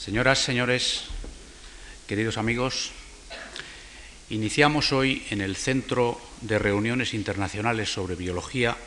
[0.00, 1.02] Señoras, señores,
[2.08, 2.92] queridos amigos,
[4.30, 8.78] iniciamos hoy en el Centro de Reuniones Internacionales sobre Biología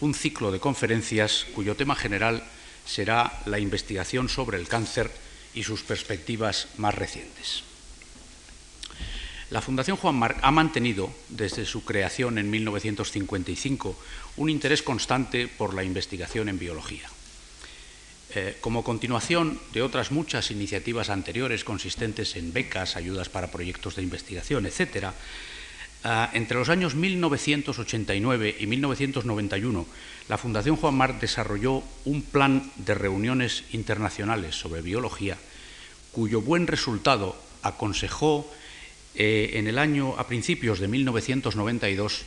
[0.00, 2.42] un ciclo de conferencias cuyo tema general
[2.84, 5.12] será la investigación sobre el cáncer
[5.54, 7.62] y sus perspectivas más recientes.
[9.50, 13.96] La Fundación Juan Marc ha mantenido, desde su creación en 1955,
[14.38, 17.08] un interés constante por la investigación en biología.
[18.34, 24.02] Eh, como continuación de otras muchas iniciativas anteriores consistentes en becas, ayudas para proyectos de
[24.02, 25.10] investigación, etc.,
[26.04, 29.86] eh, entre los años 1989 y 1991,
[30.28, 35.36] la Fundación Juan Marc desarrolló un plan de reuniones internacionales sobre biología,
[36.12, 38.48] cuyo buen resultado aconsejó
[39.14, 42.24] eh, en el año a principios de 1992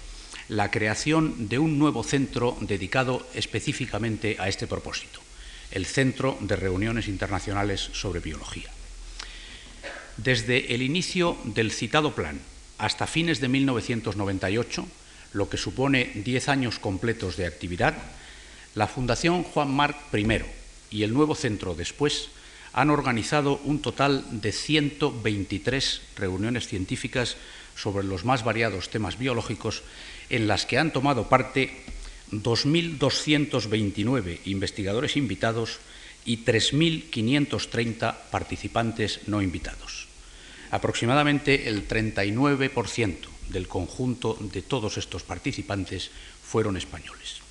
[0.50, 5.22] la creación de un nuevo centro dedicado específicamente a este propósito,
[5.74, 8.70] el Centro de Reuniones Internacionales sobre Biología.
[10.18, 12.40] Desde el inicio del citado plan
[12.78, 14.88] hasta fines de 1998,
[15.34, 17.96] lo que supone diez años completos de actividad,
[18.76, 20.28] la Fundación Juan Marc I
[20.92, 22.30] y el nuevo centro después
[22.74, 27.38] han organizado un total de 123 reuniones científicas
[27.76, 29.82] sobre los más variados temas biológicos
[30.30, 31.84] en las que han tomado parte
[32.42, 35.80] 2.229 investigadores invitados
[36.26, 40.08] y 3.530 participantes no invitados.
[40.72, 43.18] Aproximadamente el 39%
[43.50, 46.10] del conjunto de todos estos participantes
[46.42, 47.42] fueron españoles.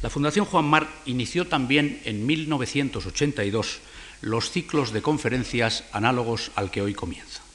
[0.00, 3.80] La Fundación Juan Marc inició también en 1982
[4.22, 7.47] los ciclos de conferencias análogos al que hoy comienza.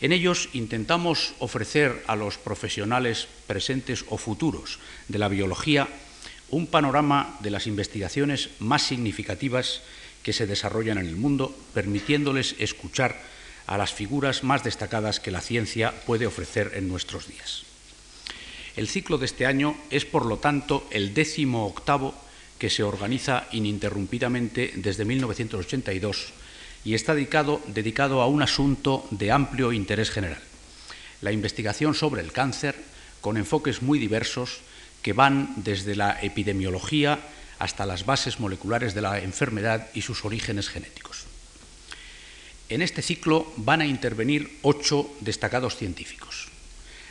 [0.00, 5.88] En ellos intentamos ofrecer a los profesionales presentes o futuros de la biología
[6.50, 9.82] un panorama de las investigaciones más significativas
[10.22, 13.20] que se desarrollan en el mundo, permitiéndoles escuchar
[13.66, 17.64] a las figuras más destacadas que la ciencia puede ofrecer en nuestros días.
[18.76, 22.14] El ciclo de este año es, por lo tanto, el décimo octavo
[22.58, 26.32] que se organiza ininterrumpidamente desde 1982
[26.88, 30.40] y está dedicado, a un asunto de amplio interés general,
[31.20, 32.74] la investigación sobre el cáncer
[33.20, 34.60] con enfoques muy diversos
[35.02, 37.18] que van desde la epidemiología
[37.58, 41.26] hasta las bases moleculares de la enfermedad y sus orígenes genéticos.
[42.70, 46.48] En este ciclo van a intervenir ocho destacados científicos.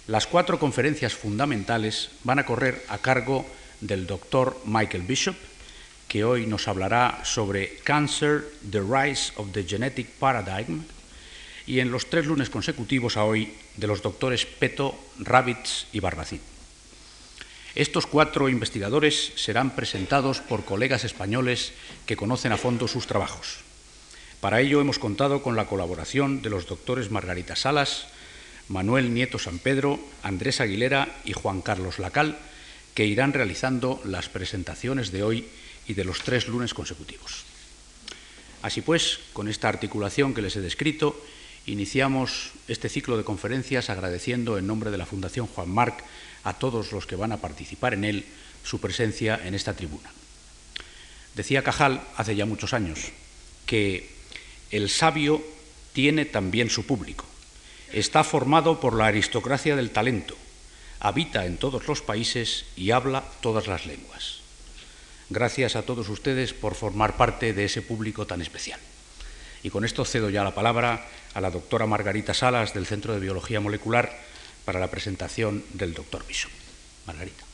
[0.07, 3.45] Las cuatro conferencias fundamentales van a correr a cargo
[3.81, 5.35] del doctor Michael Bishop,
[6.07, 10.83] que hoy nos hablará sobre Cancer, the Rise of the Genetic Paradigm,
[11.65, 16.39] y en los tres lunes consecutivos a hoy de los doctores Peto, Ravitz y Barbacín.
[17.75, 21.73] Estos cuatro investigadores serán presentados por colegas españoles
[22.05, 23.59] que conocen a fondo sus trabajos.
[24.39, 28.07] Para ello hemos contado con la colaboración de los doctores Margarita Salas,
[28.69, 32.39] Manuel Nieto San Pedro, Andrés Aguilera y Juan Carlos Lacal,
[32.95, 35.47] que irán realizando las presentaciones de hoy
[35.87, 37.43] y de los tres lunes consecutivos.
[38.61, 41.15] Así pues, con esta articulación que les he descrito,
[41.65, 46.03] iniciamos este ciclo de conferencias agradeciendo en nombre de la Fundación Juan Marc
[46.43, 48.25] a todos los que van a participar en él
[48.63, 50.11] su presencia en esta tribuna.
[51.35, 53.11] Decía Cajal hace ya muchos años
[53.65, 54.09] que
[54.71, 55.43] el sabio
[55.93, 57.25] tiene también su público.
[57.93, 60.35] Está formado por la aristocracia del talento,
[60.99, 64.36] habita en todos los países y habla todas las lenguas.
[65.29, 68.79] Gracias a todos ustedes por formar parte de ese público tan especial.
[69.63, 73.19] Y con esto cedo ya la palabra a la doctora Margarita Salas del Centro de
[73.19, 74.09] Biología Molecular
[74.63, 76.51] para la presentación del doctor Bishop.
[77.05, 77.46] Margarita.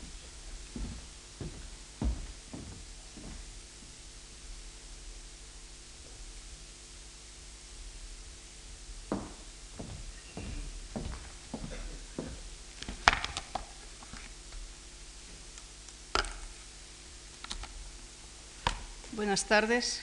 [19.23, 20.01] Buenas tardes.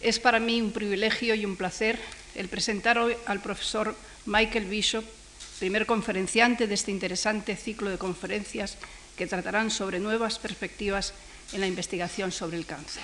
[0.00, 1.98] Es para mí un privilegio y un placer
[2.36, 3.96] el presentar hoy al profesor
[4.26, 5.04] Michael Bishop,
[5.58, 8.76] primer conferenciante de este interesante ciclo de conferencias
[9.18, 11.14] que tratarán sobre nuevas perspectivas
[11.52, 13.02] en la investigación sobre el cáncer.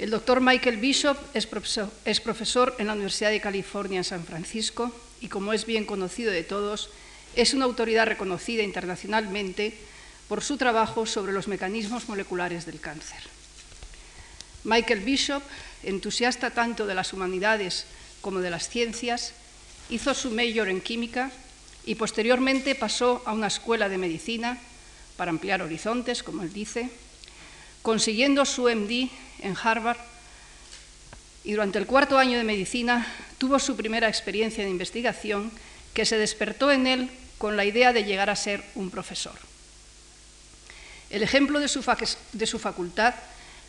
[0.00, 4.24] El doctor Michael Bishop es profesor, es profesor, en la Universidad de California en San
[4.24, 6.90] Francisco y, como es bien conocido de todos,
[7.36, 9.78] es una autoridad reconocida internacionalmente
[10.28, 13.20] por su trabajo sobre los mecanismos moleculares del cáncer.
[14.64, 15.42] Michael Bishop,
[15.84, 17.86] entusiasta tanto de las humanidades
[18.20, 19.32] como de las ciencias,
[19.90, 21.30] hizo su mayor en química
[21.84, 24.58] y posteriormente pasó a una escuela de medicina
[25.16, 26.90] para ampliar horizontes, como él dice,
[27.82, 29.08] consiguiendo su MD
[29.38, 29.98] en Harvard
[31.44, 33.06] y durante el cuarto año de medicina
[33.38, 35.52] tuvo su primera experiencia de investigación
[35.94, 39.38] que se despertó en él con la idea de llegar a ser un profesor.
[41.10, 43.14] El ejemplo de su, facultad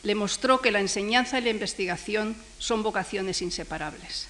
[0.03, 4.27] le mostró que la enseñanza y la investigación son vocaciones inseparables.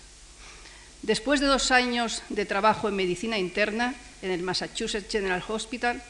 [1.03, 6.01] Después de dos años de trabajo en medicina interna en el Massachusetts General Hospital,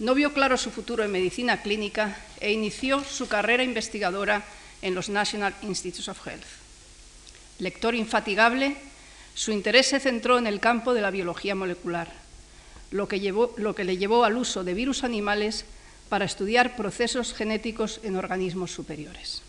[0.00, 4.44] no vio claro su futuro en medicina clínica e inició su carrera investigadora
[4.82, 6.44] en los National Institutes of Health.
[7.60, 8.76] Lector infatigable,
[9.34, 12.12] su interés se centró en el campo de la biología molecular,
[12.90, 15.64] lo que le llevó al uso de virus animales
[16.08, 19.42] para estudiar procesos genéticos en organismos superiores.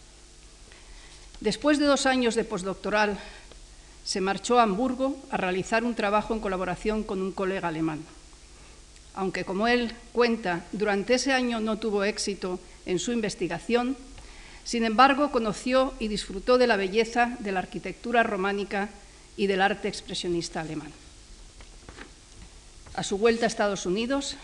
[1.40, 3.20] Después de dos años de postdoctoral,
[4.04, 8.06] se marchó a Hamburgo a realizar un trabajo en colaboración con un colega alemán.
[9.16, 13.98] Aunque, como él cuenta, durante ese año no tuvo éxito en su investigación,
[14.64, 18.90] sin embargo, conoció y disfrutó de la belleza de la arquitectura románica
[19.38, 20.92] y del arte expresionista alemán.
[22.96, 24.38] A su vuelta a Estados Unidos,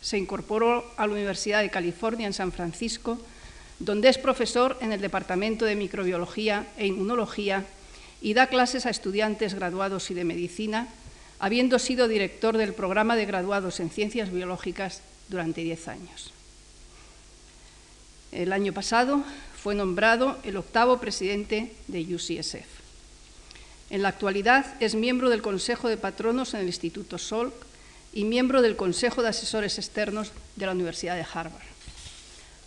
[0.00, 3.18] se incorporó a la Universidad de California en San Francisco,
[3.78, 7.64] donde es profesor en el Departamento de Microbiología e Inmunología
[8.20, 10.88] y da clases a estudiantes graduados y de medicina,
[11.38, 16.32] habiendo sido director del programa de graduados en ciencias biológicas durante diez años.
[18.32, 19.22] El año pasado
[19.62, 22.78] fue nombrado el octavo presidente de UCSF.
[23.90, 27.54] En la actualidad es miembro del Consejo de Patronos en el Instituto Salk
[28.12, 31.62] y miembro del Consejo de Asesores Externos de la Universidad de Harvard.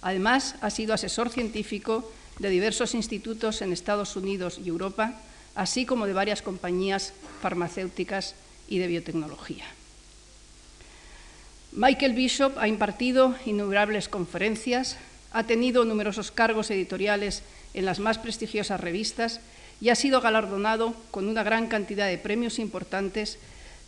[0.01, 5.13] Además, ha sido asesor científico de diversos institutos en Estados Unidos y Europa,
[5.55, 8.35] así como de varias compañías farmacéuticas
[8.67, 9.65] y de biotecnología.
[11.73, 14.97] Michael Bishop ha impartido innumerables conferencias,
[15.31, 19.39] ha tenido numerosos cargos editoriales en las más prestigiosas revistas
[19.79, 23.39] y ha sido galardonado con una gran cantidad de premios importantes,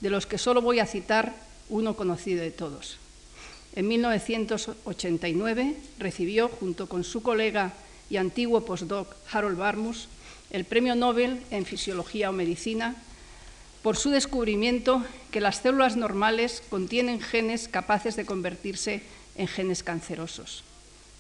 [0.04, 1.32] de los que solo voy a citar
[1.70, 2.98] uno conocido de todos.
[3.74, 7.72] En 1989 recibió, junto con su colega
[8.10, 10.10] y antiguo postdoc Harold Barmus,
[10.52, 12.96] el Premio Nobel en Fisiología o Medicina
[13.82, 19.04] por su descubrimiento que las células normales contienen genes capaces de convertirse
[19.38, 20.66] en genes cancerosos.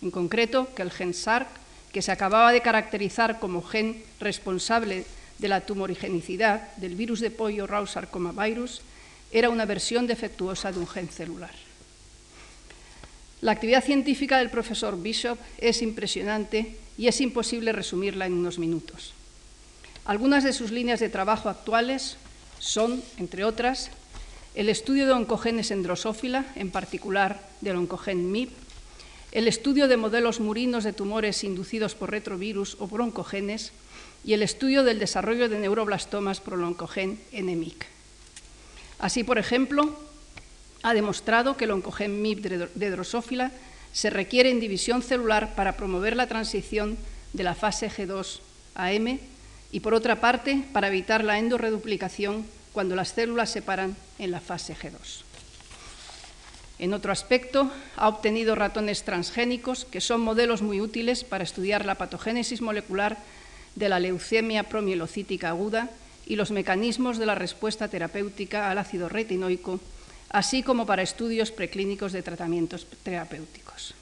[0.02, 1.48] En concreto, que el gen SARC,
[1.94, 5.06] que se acababa de caracterizar como gen responsable
[5.44, 8.80] de la tumorigenicidad del virus de pollo Rau sarcoma virus,
[9.30, 11.52] era una versión defectuosa de un gen celular.
[13.42, 19.12] La actividad científica del profesor Bishop es impresionante y es imposible resumirla en unos minutos.
[20.06, 22.16] Algunas de sus líneas de trabajo actuales
[22.60, 23.92] son, entre otras,
[24.56, 28.50] el estudio de oncogenes en drosófila, en particular del oncogen MIP,
[29.34, 33.74] el estudio de modelos murinos de tumores inducidos por retrovirus o por oncogenes
[34.24, 37.86] y el estudio del desarrollo de neuroblastomas por el oncogen NMIC.
[39.00, 40.00] Así, por ejemplo,
[40.82, 43.52] ha demostrado que el oncogen MIP de drosófila
[43.92, 46.98] se requiere en división celular para promover la transición
[47.34, 48.40] de la fase G2
[48.76, 49.20] a M
[49.72, 54.40] y, por otra parte, para evitar la endorreduplicación cuando las células se paran en la
[54.40, 55.24] fase G2.
[56.80, 61.96] En otro aspecto, ha obtenido ratones transgénicos, que son modelos muy útiles para estudiar la
[61.96, 63.18] patogénesis molecular
[63.76, 65.90] de la leucemia promielocítica aguda
[66.26, 69.80] y los mecanismos de la respuesta terapéutica al ácido retinoico,
[70.30, 73.96] así como para estudios preclínicos de tratamientos terapéuticos.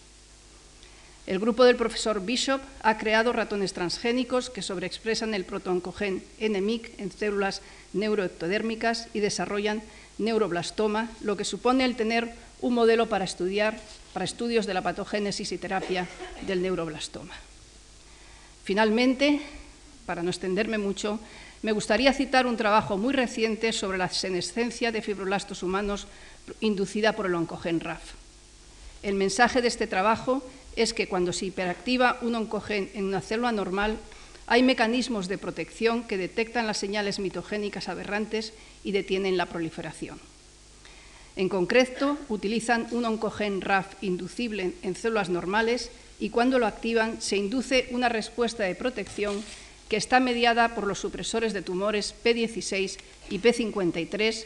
[1.28, 7.12] El grupo del profesor Bishop ha creado ratones transgénicos que sobreexpresan el protooncogen NMIC en
[7.12, 7.62] células
[7.94, 9.84] neuroectodérmicas y desarrollan
[10.18, 13.80] neuroblastoma, lo que supone el tener un modelo para estudiar
[14.13, 16.08] para estudios de la patogénesis y terapia
[16.48, 17.34] del neuroblastoma.
[18.63, 19.42] Finalmente,
[20.12, 21.22] para no extenderme mucho,
[21.62, 26.06] me gustaría citar un trabajo muy reciente sobre la senescencia de fibroblastos humanos
[26.60, 28.01] inducida por el oncogen RAF.
[29.03, 30.44] El mensaje de este trabajo
[30.75, 33.96] es que cuando se hiperactiva un oncogen en una célula normal,
[34.48, 38.51] hay mecanismos de protección que detectan las señales mitogénicas aberrantes
[38.84, 40.20] y detienen la proliferación.
[41.38, 45.89] En concreto, utilizan un oncogen RAF inducible en células normales
[46.20, 49.41] y cuando lo activan se induce una respuesta de protección
[49.91, 52.95] que está mediada por los supresores de tumores P16
[53.29, 54.45] y P53,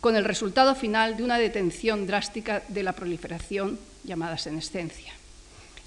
[0.00, 5.12] con el resultado final de una detención drástica de la proliferación llamada senescencia.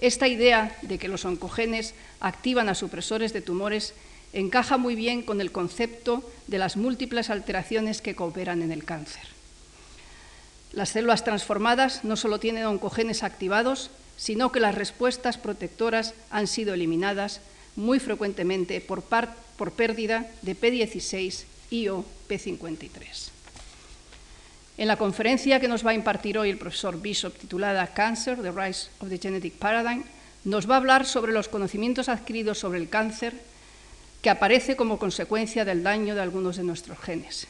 [0.02, 3.94] Esta idea de que los oncogenes activan a supresores de tumores
[4.34, 9.24] encaja muy bien con el concepto de las múltiples alteraciones que cooperan en el cáncer.
[10.74, 16.74] Las células transformadas no solo tienen oncogenes activados, sino que las respuestas protectoras han sido
[16.74, 17.40] eliminadas
[17.80, 19.02] muy frecuentemente por,
[19.72, 23.30] pérdida de P16 y o P53.
[24.78, 28.52] En la conferencia que nos va a impartir hoy el profesor Bishop, titulada Cancer, The
[28.52, 30.04] Rise of the Genetic Paradigm,
[30.44, 33.34] nos va a hablar sobre los conocimientos adquiridos sobre el cáncer
[34.22, 37.48] que aparece como consecuencia del daño de algunos de nuestros genes.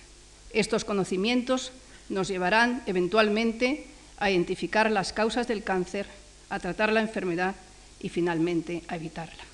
[0.52, 1.72] Estos conocimientos
[2.10, 3.86] nos llevarán eventualmente
[4.18, 6.08] a identificar las causas del cáncer,
[6.50, 7.56] a tratar la enfermedad
[8.00, 9.49] y finalmente a evitarla.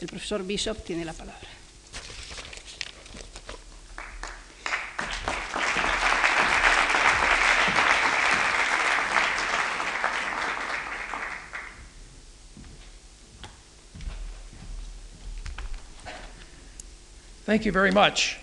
[0.00, 1.48] El profesor Bishop tiene la palabra.
[17.44, 18.38] Thank you very much.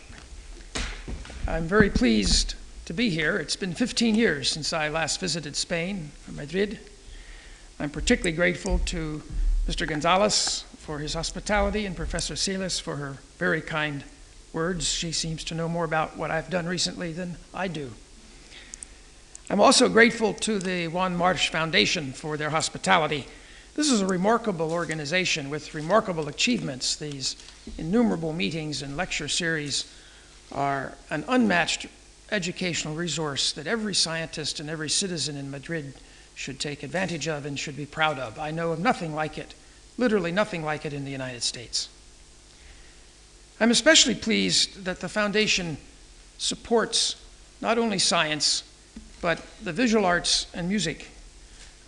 [1.48, 2.54] I'm very pleased
[2.86, 3.38] to be here.
[3.38, 6.80] It's been 15 years since I last visited Spain from Madrid.
[7.80, 9.24] I'm particularly grateful to
[9.68, 9.88] Mr.
[9.88, 14.04] Gonzalez for his hospitality and Professor Silas for her very kind
[14.54, 14.90] words.
[14.90, 17.92] She seems to know more about what I've done recently than I do.
[19.52, 23.28] I'm also grateful to the Juan March Foundation for their hospitality.
[23.76, 26.96] This is a remarkable organization with remarkable achievements.
[26.96, 27.36] These
[27.78, 29.94] innumerable meetings and lecture series
[30.52, 31.86] are an unmatched
[32.32, 35.94] educational resource that every scientist and every citizen in Madrid
[36.34, 38.40] should take advantage of and should be proud of.
[38.40, 39.54] I know of nothing like it,
[40.00, 41.90] literally nothing like it in the United States.
[43.60, 45.78] I'm especially pleased that the Foundation
[46.38, 47.18] supports
[47.60, 48.64] not only science,
[49.22, 51.08] but the visual arts and music.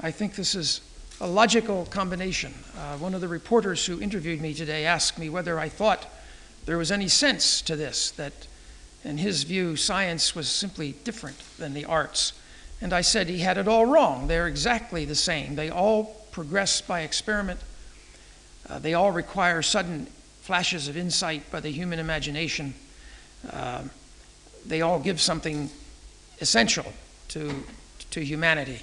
[0.02, 0.82] I think this is
[1.22, 2.54] a logical combination.
[2.78, 6.06] Uh, one of the reporters who interviewed me today asked me whether I thought
[6.66, 8.34] there was any sense to this, that
[9.06, 12.34] in his view, science was simply different than the arts.
[12.82, 14.28] And I said he had it all wrong.
[14.28, 15.56] They're exactly the same.
[15.56, 17.60] They all progress by experiment,
[18.72, 20.08] uh, they all require sudden
[20.42, 22.74] flashes of insight by the human imagination.
[23.52, 23.84] Uh,
[24.66, 25.70] they all give something
[26.40, 26.86] essential
[27.28, 27.54] to,
[28.12, 28.80] to humanity.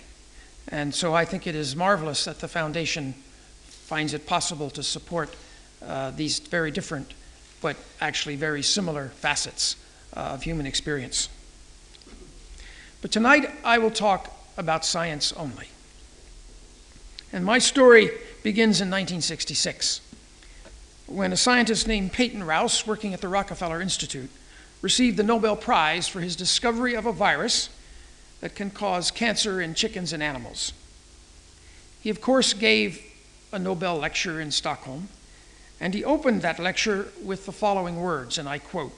[0.68, 3.14] And so I think it is marvelous that the Foundation
[3.66, 5.35] finds it possible to support
[5.83, 7.14] uh, these very different
[7.62, 9.76] but actually very similar facets
[10.12, 11.30] of human experience.
[13.00, 15.68] But tonight I will talk about science only.
[17.33, 18.11] And my story
[18.42, 20.00] begins in 1966
[21.09, 24.30] when a scientist named Peyton Rouse, working at the Rockefeller Institute,
[24.83, 27.71] received the Nobel Prize for his discovery of a virus
[28.40, 30.73] that can cause cancer in chickens and animals.
[32.00, 33.02] He, of course, gave
[33.52, 35.09] a Nobel lecture in Stockholm,
[35.80, 38.92] and he opened that lecture with the following words, and I quote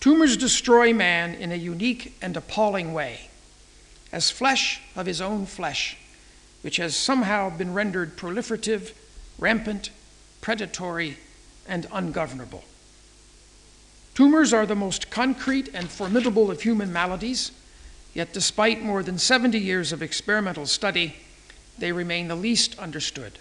[0.00, 3.28] Tumors destroy man in a unique and appalling way,
[4.12, 5.98] as flesh of his own flesh,
[6.62, 8.92] which has somehow been rendered proliferative,
[9.38, 9.90] rampant,
[10.40, 11.16] predatory,
[11.66, 12.64] and ungovernable.
[14.14, 17.52] Tumors are the most concrete and formidable of human maladies,
[18.12, 21.16] yet, despite more than 70 years of experimental study,
[21.78, 23.38] they remain the least understood.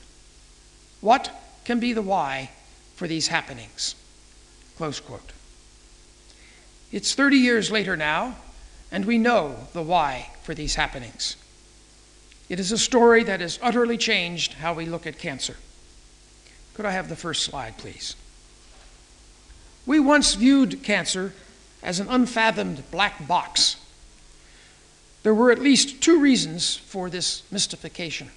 [1.02, 1.32] What
[1.66, 2.52] can be the why
[2.96, 3.96] for these happenings?
[4.78, 5.34] Close quote.
[6.92, 8.38] It's 30 years later now,
[8.92, 11.36] and we know the why for these happenings.
[12.50, 15.56] It is a story that has utterly changed how we look at cancer.
[16.74, 18.16] Could I have the first slide, please?
[19.86, 21.34] We once viewed cancer
[21.84, 23.76] as an unfathomed black box.
[25.24, 28.30] There were at least two reasons for this mystification.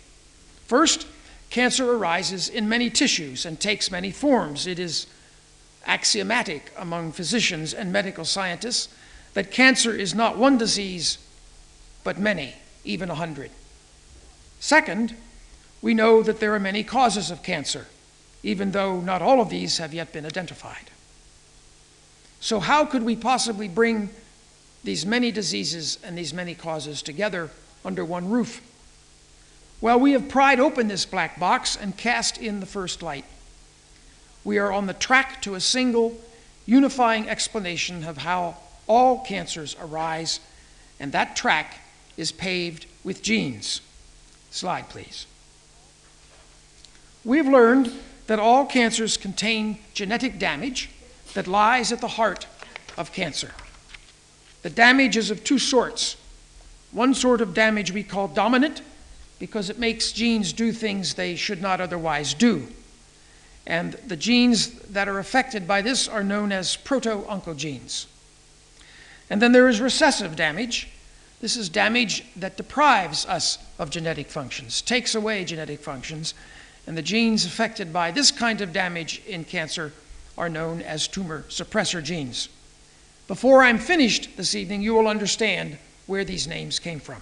[0.66, 1.06] First,
[1.48, 4.66] cancer arises in many tissues and takes many forms.
[4.66, 5.06] It is
[5.86, 8.88] axiomatic among physicians and medical scientists
[9.34, 11.18] that cancer is not one disease,
[12.04, 12.54] but many,
[12.84, 13.50] even a hundred.
[14.62, 15.16] Second,
[15.82, 17.88] we know that there are many causes of cancer,
[18.44, 20.88] even though not all of these have yet been identified.
[22.40, 24.10] So, how could we possibly bring
[24.84, 27.50] these many diseases and these many causes together
[27.84, 28.62] under one roof?
[29.80, 33.24] Well, we have pried open this black box and cast in the first light
[34.44, 36.16] we are on the track to a single,
[36.66, 40.40] unifying explanation of how all cancers arise,
[40.98, 41.78] and that track
[42.16, 43.80] is paved with genes.
[44.52, 45.26] Slide, please.
[47.24, 47.90] We've learned
[48.26, 50.90] that all cancers contain genetic damage
[51.32, 52.46] that lies at the heart
[52.98, 53.52] of cancer.
[54.60, 56.16] The damage is of two sorts.
[56.90, 58.82] One sort of damage we call dominant
[59.38, 62.68] because it makes genes do things they should not otherwise do.
[63.66, 68.04] And the genes that are affected by this are known as proto oncogenes.
[69.30, 70.88] And then there is recessive damage
[71.42, 76.34] This is damage that deprives us of genetic functions, takes away genetic functions,
[76.86, 79.92] and the genes affected by this kind of damage in cancer
[80.38, 82.48] are known as tumor suppressor genes.
[83.26, 87.20] Before I'm finished this evening, you will understand where these names came from.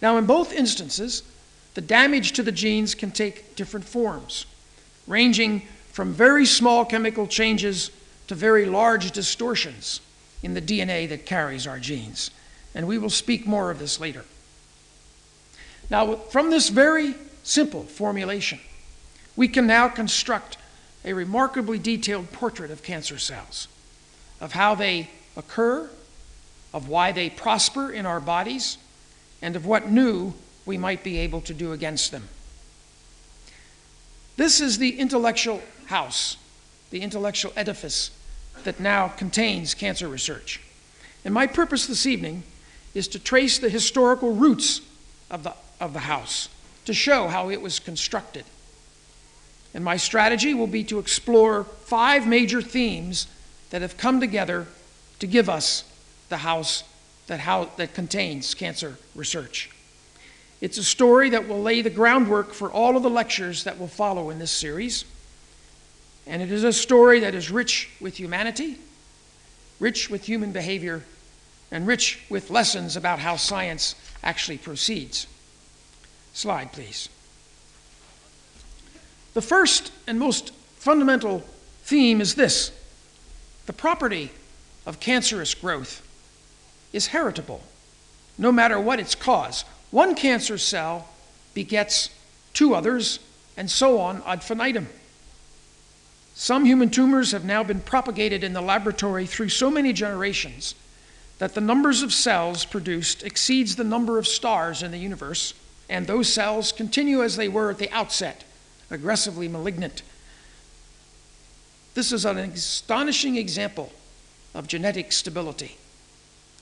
[0.00, 1.24] Now, in both instances,
[1.74, 4.46] the damage to the genes can take different forms,
[5.06, 5.62] ranging
[5.92, 7.90] from very small chemical changes
[8.28, 10.00] to very large distortions
[10.42, 12.30] in the DNA that carries our genes.
[12.74, 14.24] And we will speak more of this later.
[15.90, 18.60] Now, from this very simple formulation,
[19.34, 20.56] we can now construct
[21.04, 23.66] a remarkably detailed portrait of cancer cells,
[24.40, 25.90] of how they occur,
[26.72, 28.78] of why they prosper in our bodies,
[29.42, 32.28] and of what new we might be able to do against them.
[34.36, 36.36] This is the intellectual house,
[36.90, 38.10] the intellectual edifice
[38.64, 40.60] that now contains cancer research.
[41.24, 42.44] And my purpose this evening
[42.94, 44.80] is to trace the historical roots
[45.30, 46.48] of the, of the house,
[46.84, 48.44] to show how it was constructed.
[49.74, 53.26] And my strategy will be to explore five major themes
[53.70, 54.66] that have come together
[55.20, 55.84] to give us
[56.28, 56.84] the house
[57.28, 59.70] that, how, that contains cancer research.
[60.60, 63.88] It's a story that will lay the groundwork for all of the lectures that will
[63.88, 65.04] follow in this series.
[66.26, 68.76] And it is a story that is rich with humanity,
[69.78, 71.02] rich with human behavior,
[71.70, 75.26] and rich with lessons about how science actually proceeds.
[76.32, 77.08] Slide, please.
[79.34, 81.40] The first and most fundamental
[81.82, 82.72] theme is this
[83.66, 84.30] the property
[84.86, 86.06] of cancerous growth
[86.92, 87.62] is heritable,
[88.38, 89.64] no matter what its cause.
[89.90, 91.08] One cancer cell
[91.54, 92.10] begets
[92.52, 93.18] two others,
[93.56, 94.88] and so on ad infinitum.
[96.34, 100.74] Some human tumors have now been propagated in the laboratory through so many generations
[101.38, 105.54] that the numbers of cells produced exceeds the number of stars in the universe,
[105.90, 108.44] and those cells continue as they were at the outset,
[108.90, 110.02] aggressively malignant.
[111.94, 113.92] This is an astonishing example
[114.54, 115.76] of genetic stability,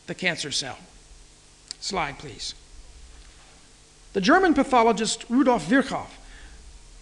[0.07, 0.79] the cancer cell.
[1.79, 2.55] Slide, please.
[4.14, 6.07] The German pathologist Rudolf Virchow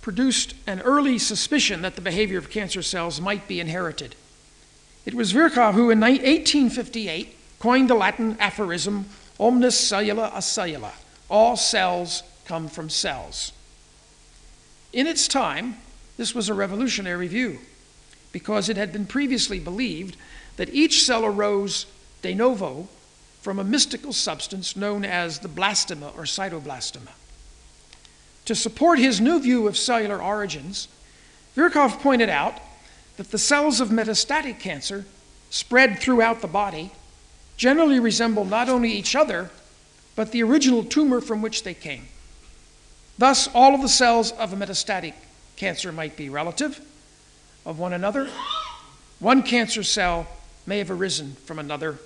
[0.03, 4.17] produced an early suspicion that the behavior of cancer cells might be inherited.
[5.05, 9.07] It was Virchow who, in 1858, coined the Latin aphorism
[9.39, 10.93] omnis cellula a cellula
[11.29, 13.53] all cells come from cells.
[14.93, 15.77] In its time,
[16.17, 17.59] this was a revolutionary view
[18.33, 20.17] because it had been previously believed
[20.57, 21.87] that each cell arose
[22.23, 22.89] de novo
[23.43, 27.13] from a mystical substance known as the blastema or cytoblastema.
[28.47, 30.89] To support his new view of cellular origins,
[31.55, 32.55] Virchow pointed out
[33.17, 35.05] that the cells of metastatic cancer
[35.51, 36.91] spread throughout the body
[37.57, 39.51] generally resemble not only each other,
[40.17, 42.07] but the original tumor from which they came.
[43.19, 45.15] Thus, all of the cells of a metastatic
[45.57, 46.81] cancer might be relative
[47.65, 48.29] of one another.
[49.19, 50.27] One cancer cell
[50.67, 51.99] may have arisen from another.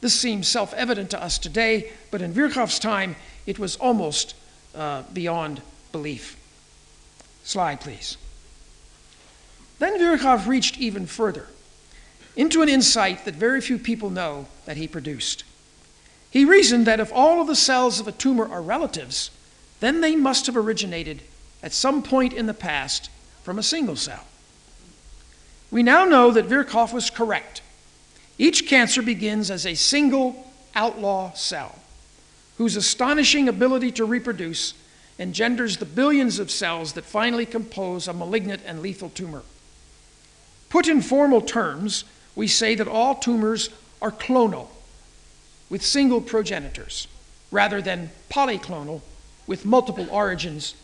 [0.00, 3.16] This seems self evident to us today, but in Virchow's time,
[3.46, 4.34] it was almost
[4.74, 6.36] uh, beyond belief.
[7.44, 8.16] Slide, please.
[9.78, 11.46] Then Virchow reached even further
[12.36, 15.44] into an insight that very few people know that he produced.
[16.34, 19.30] He reasoned that if all of the cells of a tumor are relatives,
[19.78, 21.22] then they must have originated
[21.62, 23.08] at some point in the past
[23.44, 24.24] from a single cell.
[25.70, 27.62] We now know that Virchow was correct.
[28.36, 31.78] Each cancer begins as a single outlaw cell
[32.58, 34.74] whose astonishing ability to reproduce
[35.20, 39.44] engenders the billions of cells that finally compose a malignant and lethal tumor.
[40.68, 42.02] Put in formal terms,
[42.34, 43.70] we say that all tumors
[44.02, 44.66] are clonal,
[45.74, 47.08] with single progenitors,
[47.50, 49.00] rather than polyclonal,
[49.48, 50.76] with multiple origins.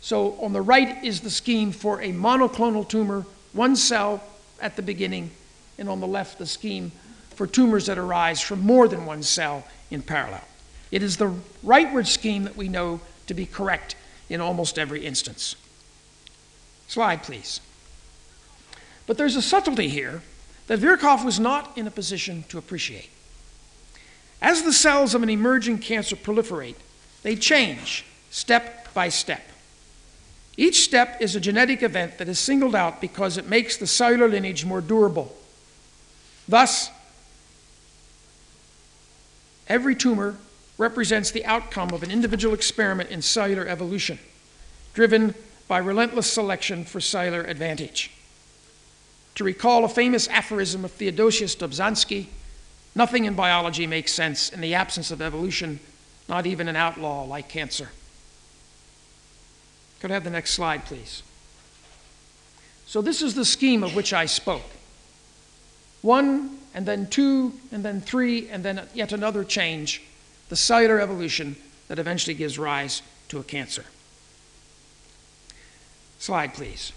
[0.00, 4.22] So on the right is the scheme for a monoclonal tumor, one cell
[4.60, 5.32] at the beginning,
[5.78, 6.92] and on the left, the scheme
[7.30, 10.44] for tumors that arise from more than one cell in parallel.
[10.92, 13.96] It is the rightward scheme that we know to be correct
[14.28, 15.56] in almost every instance.
[16.86, 17.60] Slide, please.
[19.08, 20.22] But there's a subtlety here
[20.68, 23.10] that Virchow was not in a position to appreciate.
[24.40, 26.76] As the cells of an emerging cancer proliferate,
[27.22, 29.42] they change step by step.
[30.56, 34.28] Each step is a genetic event that is singled out because it makes the cellular
[34.28, 35.34] lineage more durable.
[36.48, 36.90] Thus,
[39.68, 40.36] every tumor
[40.78, 44.18] represents the outcome of an individual experiment in cellular evolution,
[44.94, 45.34] driven
[45.68, 48.10] by relentless selection for cellular advantage.
[49.34, 52.26] To recall a famous aphorism of Theodosius Dobzhansky,
[52.96, 55.80] Nothing in biology makes sense in the absence of evolution,
[56.30, 57.90] not even an outlaw like cancer.
[60.00, 61.22] Could I have the next slide, please?
[62.86, 64.64] So, this is the scheme of which I spoke
[66.00, 70.02] one, and then two, and then three, and then yet another change,
[70.48, 71.56] the cellular evolution
[71.88, 73.84] that eventually gives rise to a cancer.
[76.18, 76.92] Slide, please.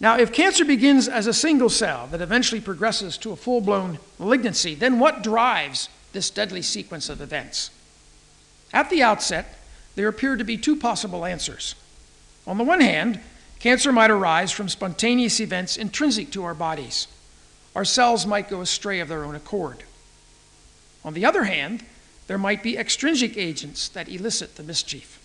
[0.00, 3.98] Now, if cancer begins as a single cell that eventually progresses to a full blown
[4.18, 7.70] malignancy, then what drives this deadly sequence of events?
[8.72, 9.58] At the outset,
[9.96, 11.74] there appear to be two possible answers.
[12.46, 13.20] On the one hand,
[13.58, 17.06] cancer might arise from spontaneous events intrinsic to our bodies.
[17.76, 19.84] Our cells might go astray of their own accord.
[21.04, 21.84] On the other hand,
[22.26, 25.19] there might be extrinsic agents that elicit the mischief.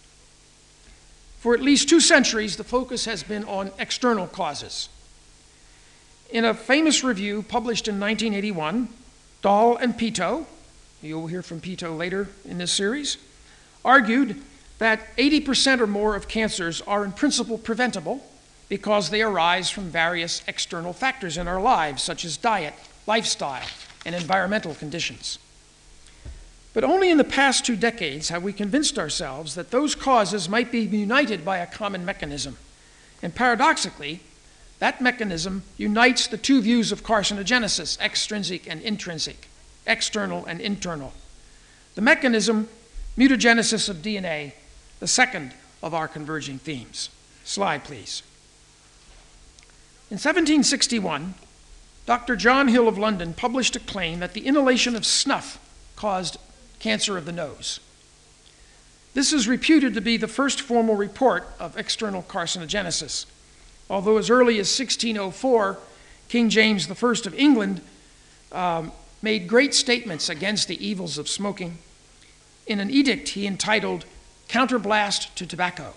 [1.45, 4.89] For at least two centuries, the focus has been on external causes.
[6.31, 8.89] In a famous review published in 1981,
[9.43, 10.47] Dahl and Peto,
[11.03, 13.19] you'll hear from Peto later in this series,
[13.85, 14.41] argued
[14.79, 18.25] that 80% or more of cancers are in principle preventable
[18.67, 22.73] because they arise from various external factors in our lives, such as diet,
[23.05, 23.67] lifestyle,
[24.03, 25.37] and environmental conditions.
[26.75, 30.73] But only in the past two decades have we convinced ourselves that those causes might
[30.73, 32.57] be united by a common mechanism.
[33.23, 34.19] And paradoxically,
[34.79, 39.47] that mechanism unites the two views of carcinogenesis, extrinsic and intrinsic,
[39.87, 41.13] external and internal.
[41.95, 42.67] The mechanism,
[43.17, 44.51] mutagenesis of DNA,
[44.99, 47.09] the second of our converging themes.
[47.45, 48.21] Slide, please.
[50.11, 51.35] In 1761,
[52.05, 52.35] Dr.
[52.35, 55.57] John Hill of London published a claim that the inhalation of snuff
[55.95, 56.37] caused
[56.79, 57.79] cancer of the nose.
[59.13, 63.25] This is reputed to be the first formal report of external carcinogenesis,
[63.89, 65.77] although as early as 1604,
[66.27, 67.81] King James I of England
[68.51, 71.77] um, made great statements against the evils of smoking.
[72.67, 74.05] In an edict he entitled
[74.49, 75.93] Counterblast to Tobacco,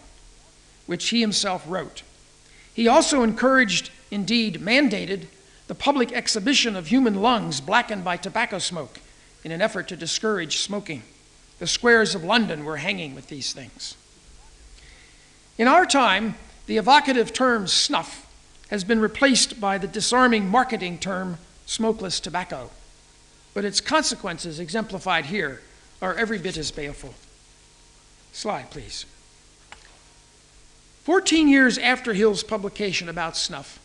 [0.87, 2.03] which he himself wrote.
[2.73, 5.27] He also encouraged, indeed mandated,
[5.67, 9.01] the public exhibition of human lungs blackened by tobacco smoke
[9.45, 11.03] in an effort to discourage smoking.
[11.59, 13.97] The squares of London were hanging with these things.
[15.57, 18.27] In our time, the evocative term snuff
[18.69, 22.71] has been replaced by the disarming marketing term smokeless tobacco,
[23.55, 25.63] but its consequences, exemplified here,
[26.01, 27.15] are every bit as baleful.
[28.33, 29.05] Slide, please.
[31.05, 33.81] 14 years after Hill's publication about snuff,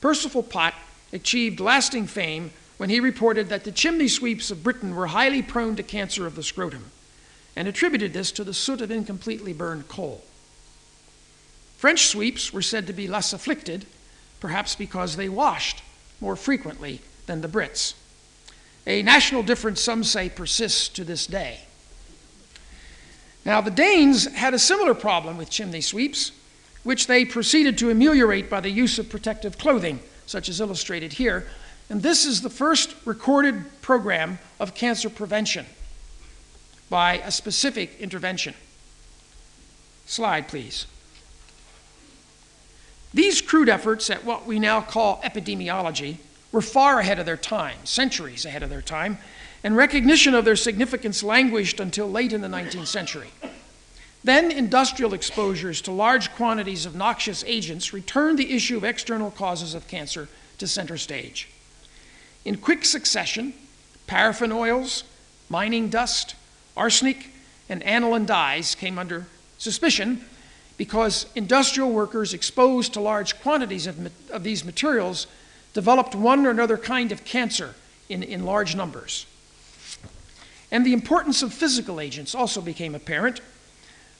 [0.00, 0.74] Percival Pott
[1.12, 5.76] achieved lasting fame when he reported that the chimney sweeps of Britain were highly prone
[5.76, 6.90] to cancer of the scrotum
[7.54, 10.24] and attributed this to the soot of incompletely burned coal.
[11.76, 13.84] French sweeps were said to be less afflicted,
[14.40, 15.82] perhaps because they washed
[16.20, 17.94] more frequently than the Brits.
[18.86, 21.60] A national difference, some say, persists to this day.
[23.44, 26.32] Now, the Danes had a similar problem with chimney sweeps,
[26.84, 31.46] which they proceeded to ameliorate by the use of protective clothing, such as illustrated here,
[31.90, 35.66] and this is the first recorded program of cancer prevention
[36.90, 38.54] by a specific intervention.
[40.06, 40.86] Slide, please.
[43.12, 46.18] These crude efforts at what we now call epidemiology
[46.52, 49.18] were far ahead of their time, centuries ahead of their time,
[49.64, 53.28] and recognition of their significance languished until late in the 19th century.
[54.24, 59.74] Then, industrial exposures to large quantities of noxious agents returned the issue of external causes
[59.74, 61.48] of cancer to center stage.
[62.44, 63.52] In quick succession,
[64.06, 65.04] paraffin oils,
[65.48, 66.34] mining dust,
[66.76, 67.30] arsenic,
[67.68, 69.26] and aniline dyes came under
[69.58, 70.24] suspicion
[70.76, 75.26] because industrial workers exposed to large quantities of, of these materials
[75.74, 77.74] developed one or another kind of cancer
[78.08, 79.26] in, in large numbers.
[80.70, 83.40] And the importance of physical agents also became apparent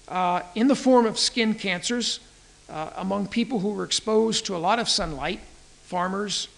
[0.08, 2.20] uh, in the form of skin cancers
[2.68, 5.40] uh, among people who were exposed to a lot of sunlight,
[5.84, 6.48] farmers,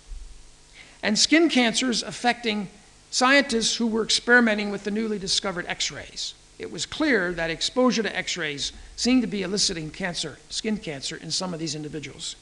[1.02, 2.68] and skin cancers affecting
[3.10, 6.34] scientists who were experimenting with the newly discovered X rays.
[6.58, 11.16] It was clear that exposure to X rays seemed to be eliciting cancer, skin cancer,
[11.16, 12.36] in some of these individuals.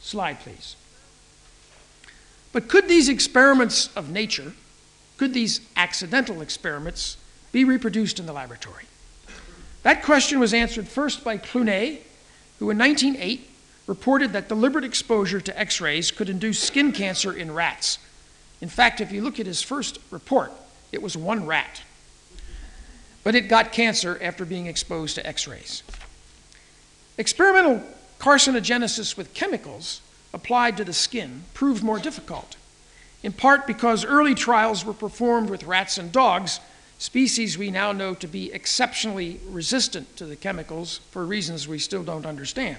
[0.00, 0.74] Slide, please.
[2.52, 4.52] But could these experiments of nature,
[5.18, 7.16] could these accidental experiments,
[7.52, 8.84] be reproduced in the laboratory?
[9.82, 12.00] That question was answered first by Clunet,
[12.58, 13.47] who in 1908
[13.88, 17.98] reported that deliberate exposure to X rays could induce skin cancer in rats.
[18.60, 20.52] In fact, if you look at his first report,
[20.92, 21.82] it was one rat.
[23.24, 25.82] But it got cancer after being exposed to X rays.
[27.16, 27.82] Experimental
[28.20, 30.02] carcinogenesis with chemicals
[30.34, 32.56] applied to the skin proved more difficult.
[33.22, 36.60] in part because early trials were performed with rats and dogs,
[36.98, 42.02] species we now know to be exceptionally resistant to the chemicals for reasons we still
[42.02, 42.78] don't understand.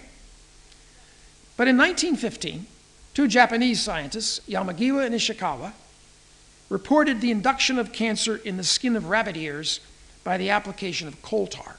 [1.59, 2.67] But in 1915,
[3.13, 5.73] two Japanese scientists, Yamagiwa and Ishikawa,
[6.69, 9.81] reported the induction of cancer in the skin of rabbit ears
[10.23, 11.75] by the application of coal tar.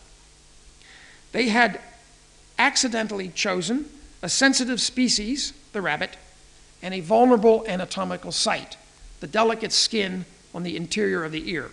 [1.32, 1.80] They had
[2.58, 3.86] accidentally chosen
[4.20, 6.18] a sensitive species, the rabbit,
[6.82, 8.76] and a vulnerable anatomical site,
[9.20, 11.70] the delicate skin on the interior of the ear.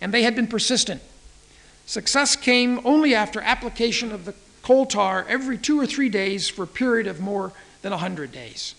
[0.00, 1.00] And they had been persistent.
[1.86, 6.62] Success came only after application of the coal tar every two or three days for
[6.62, 8.74] a period of more than 100 days.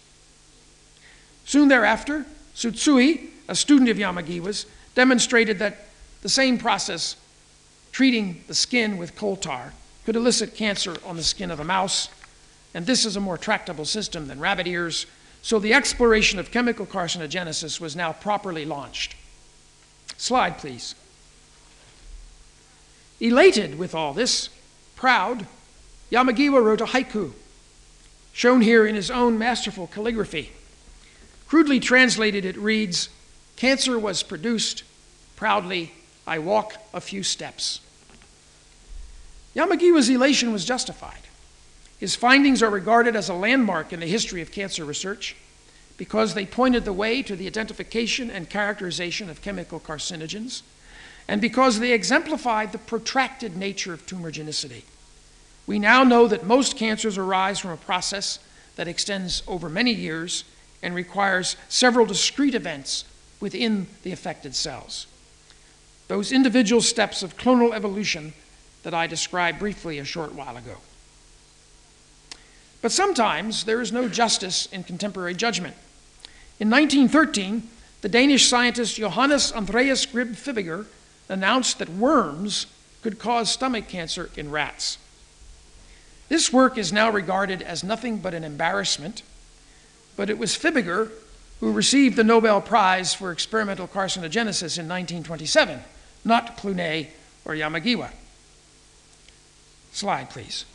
[1.46, 5.88] Soon thereafter, Tsutsui, a student of Yamagiwa's, demonstrated that
[6.24, 7.16] the same process,
[7.92, 9.74] treating the skin with coal tar,
[10.06, 12.10] could elicit cancer on the skin of a mouse,
[12.74, 15.06] and this is a more tractable system than rabbit ears,
[15.44, 19.16] so the exploration of chemical carcinogenesis was now properly launched.
[20.18, 20.96] Slide, please.
[23.20, 24.50] Elated with all this,
[24.96, 25.46] proud,
[26.12, 27.34] Yamagiwa wrote a haiku,
[28.32, 30.52] shown here in his own masterful calligraphy.
[31.48, 33.10] Crudely translated, it reads
[33.56, 34.84] Cancer was produced,
[35.36, 35.94] proudly
[36.28, 37.80] I walk a few steps.
[39.56, 41.22] Yamagiwa's elation was justified.
[41.98, 45.36] His findings are regarded as a landmark in the history of cancer research
[45.98, 50.62] because they pointed the way to the identification and characterization of chemical carcinogens,
[51.28, 54.84] and because they exemplified the protracted nature of tumorigenicity.
[55.68, 58.40] We now know that most cancers arise from a process
[58.76, 60.44] that extends over many years
[60.84, 63.06] and requires several discrete events
[63.40, 65.08] within the affected cells.
[66.08, 68.34] Those individual steps of clonal evolution
[68.84, 70.78] that I described briefly a short while ago.
[72.82, 75.76] But sometimes there is no justice in contemporary judgment.
[76.60, 77.68] In 1913,
[78.02, 80.86] the Danish scientist Johannes Andreas Grib Fibiger
[81.28, 82.68] announced that worms
[83.02, 85.00] could cause stomach cancer in rats.
[86.28, 89.22] This work is now regarded as nothing but an embarrassment,
[90.16, 91.12] but it was Fibiger
[91.60, 95.82] who received the Nobel Prize for Experimental Carcinogenesis in 1927,
[96.24, 97.08] not Clunet
[97.46, 98.12] or Yamagiwa.
[99.92, 100.66] Slide, please.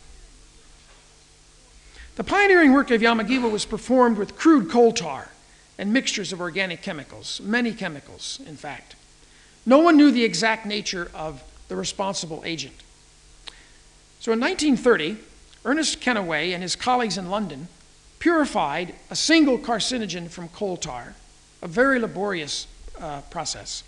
[2.17, 5.31] The pioneering work of Yamagiwa was performed with crude coal tar
[5.79, 8.95] and mixtures of organic chemicals, many chemicals, in fact.
[9.67, 12.75] No one knew the exact nature of the responsible agent.
[14.21, 15.19] So in 1930,
[15.65, 17.69] Ernest Kennaway and his colleagues in London
[18.19, 21.15] purified a single carcinogen from coal tar,
[21.63, 22.67] a very laborious
[22.99, 23.83] uh, process,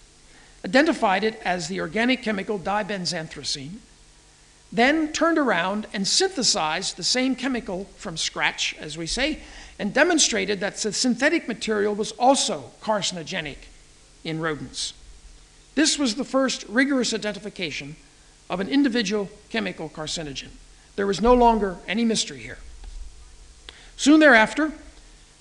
[0.65, 3.77] identified it as the organic chemical dibenzanthracene,
[4.73, 9.39] then turned around and synthesized the same chemical from scratch, as we say,
[9.79, 13.69] and demonstrated that the synthetic material was also carcinogenic
[14.25, 14.95] in rodents.
[15.75, 17.97] This was the first rigorous identification
[18.49, 20.51] of an individual chemical carcinogen.
[20.97, 22.59] There was no longer any mystery here.
[23.97, 24.73] Soon thereafter,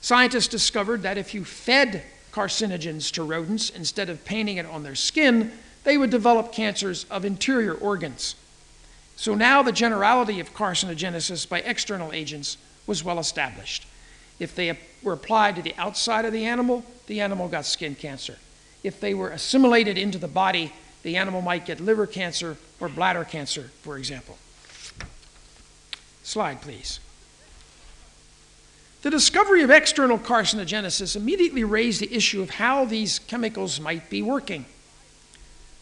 [0.01, 4.95] scientists discovered that if you fed carcinogens to rodents instead of painting it on their
[4.95, 5.51] skin,
[5.83, 8.35] they would develop cancers of interior organs.
[9.15, 13.85] So now the generality of carcinogenesis by external agents was well established.
[14.39, 18.37] If they were applied to the outside of the animal, the animal got skin cancer.
[18.83, 23.23] If they were assimilated into the body, the animal might get liver cancer or bladder
[23.23, 24.37] cancer, for example.
[26.31, 27.01] Slide, please.
[29.01, 34.21] The discovery of external carcinogenesis immediately raised the issue of how these chemicals might be
[34.21, 34.63] working.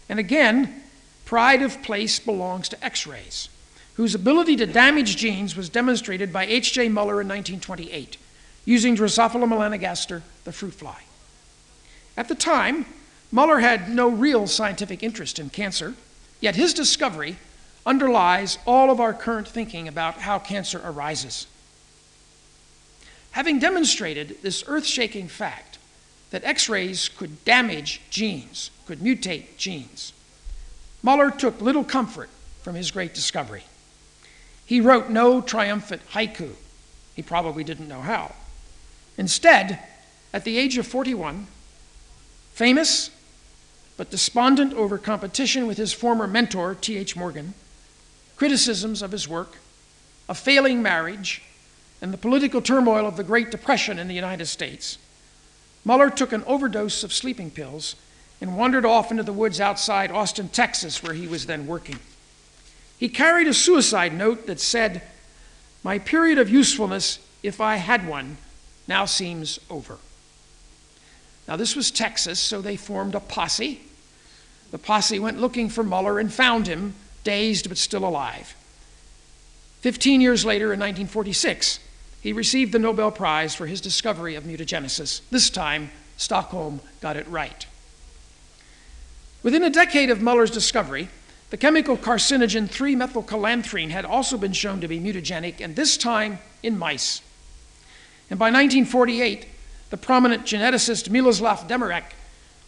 [0.09, 0.81] And again,
[1.23, 3.49] pride of place belongs to X rays,
[3.93, 6.89] whose ability to damage genes was demonstrated by H.J.
[6.89, 8.17] Muller in 1928
[8.65, 11.03] using Drosophila melanogaster, the fruit fly.
[12.17, 12.87] At the time,
[13.31, 15.93] Muller had no real scientific interest in cancer,
[16.41, 17.37] yet his discovery
[17.89, 21.47] underlies all of our current thinking about how cancer arises.
[23.31, 25.79] Having demonstrated this earth shaking fact
[26.29, 30.13] that X rays could damage genes, could mutate genes,
[31.01, 32.29] Muller took little comfort
[32.61, 33.63] from his great discovery.
[34.67, 36.51] He wrote no triumphant haiku.
[37.15, 38.35] He probably didn't know how.
[39.17, 39.79] Instead,
[40.31, 41.47] at the age of 41,
[42.53, 43.09] famous
[43.97, 47.15] but despondent over competition with his former mentor, T.H.
[47.15, 47.53] Morgan,
[48.39, 49.57] criticisms of his work,
[50.29, 51.41] a failing marriage,
[52.01, 54.97] and the political turmoil of the Great Depression in the United States,
[55.83, 57.97] Muller took an overdose of sleeping pills
[58.39, 61.99] and wandered off into the woods outside Austin, Texas, where he was then working.
[62.97, 65.01] He carried a suicide note that said,
[65.83, 68.37] My period of usefulness, if I had one,
[68.87, 69.97] now seems over.
[71.45, 73.81] Now, this was Texas, so they formed a posse.
[74.71, 78.55] The posse went looking for Muller and found him, dazed but still alive.
[79.81, 81.79] Fifteen years later, in 1946,
[82.21, 85.21] he received the Nobel Prize for his discovery of mutagenesis.
[85.29, 87.65] This time, Stockholm got it right.
[89.41, 91.07] Within a decade of Muller's discovery,
[91.49, 96.39] the chemical carcinogen 3 methylcalanthine had also been shown to be mutagenic, and this time
[96.61, 97.21] in mice.
[98.29, 99.47] And by 1948,
[99.89, 102.13] the prominent geneticist Miloslav Demarek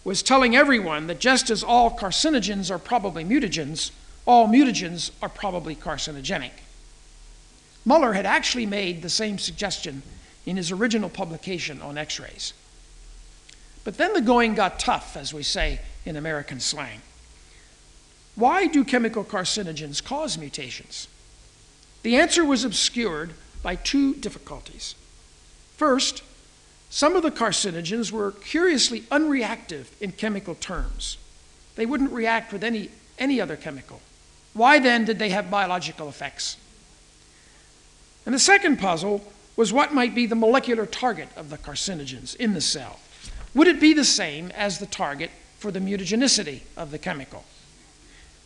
[0.03, 3.91] was telling everyone that just as all carcinogens are probably mutagens,
[4.25, 6.51] all mutagens are probably carcinogenic.
[7.85, 10.03] Muller had actually made the same suggestion
[10.45, 12.53] in his original publication on X rays.
[13.83, 17.01] But then the going got tough, as we say in American slang.
[18.35, 21.07] Why do chemical carcinogens cause mutations?
[22.03, 24.95] The answer was obscured by two difficulties.
[25.77, 26.23] First,
[26.89, 31.17] some of the carcinogens were curiously unreactive in chemical terms.
[31.75, 34.01] They wouldn't react with any, any other chemical.
[34.53, 36.57] Why then did they have biological effects?
[38.25, 39.23] And the second puzzle
[39.55, 42.99] was what might be the molecular target of the carcinogens in the cell.
[43.53, 47.45] Would it be the same as the target for the mutagenicity of the chemical?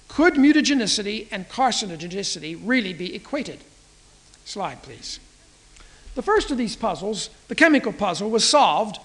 [0.08, 3.60] Could mutagenicity and carcinogenicity really be equated?
[4.46, 5.20] Slide, please.
[6.16, 9.00] The first of these puzzles, the chemical puzzle, was solved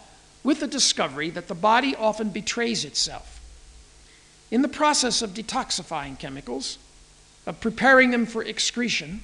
[0.44, 3.40] with the discovery that the body often betrays itself.
[4.50, 6.78] In the process of detoxifying chemicals,
[7.46, 9.22] of preparing them for excretion,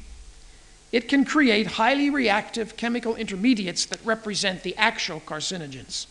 [0.92, 6.06] it can create highly reactive chemical intermediates that represent the actual carcinogens.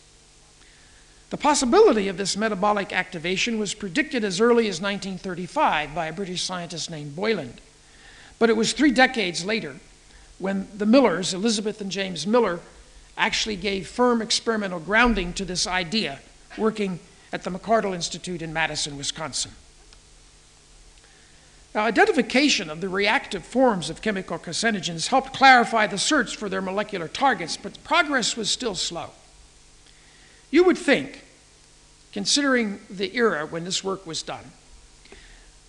[1.30, 6.42] The possibility of this metabolic activation was predicted as early as 1935 by a British
[6.42, 7.60] scientist named Boyland.
[8.38, 9.76] But it was three decades later
[10.38, 12.60] when the Millers, Elizabeth and James Miller,
[13.16, 16.20] actually gave firm experimental grounding to this idea,
[16.56, 17.00] working
[17.32, 19.52] at the McArdle Institute in Madison, Wisconsin.
[21.76, 26.62] Now, identification of the reactive forms of chemical carcinogens helped clarify the search for their
[26.62, 29.10] molecular targets, but progress was still slow.
[30.50, 31.22] You would think,
[32.14, 34.52] considering the era when this work was done,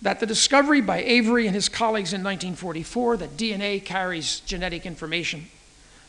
[0.00, 5.48] that the discovery by Avery and his colleagues in 1944 that DNA carries genetic information,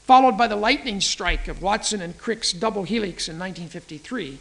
[0.05, 4.39] followed by the lightning strike of Watson and Crick's double helix in 1953,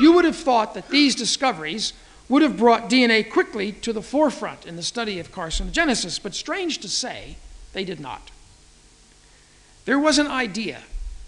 [0.00, 1.94] you would have thought that these discoveries
[2.28, 6.78] would have brought DNA quickly to the forefront in the study of carcinogenesis, but strange
[6.78, 7.36] to say,
[7.72, 8.30] they did not.
[9.84, 10.82] There was an idea,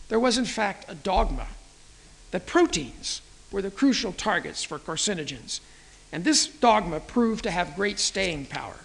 [0.08, 1.48] there was in fact a dogma,
[2.32, 5.60] that proteins were the crucial targets for carcinogens
[6.12, 8.76] and this dogma proved to have great staying power.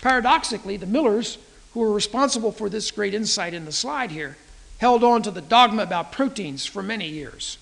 [0.00, 1.38] Paradoxically, the Millers,
[1.72, 4.36] who were responsible for this great insight in the slide here,
[4.78, 7.58] held on to the dogma about proteins for many years.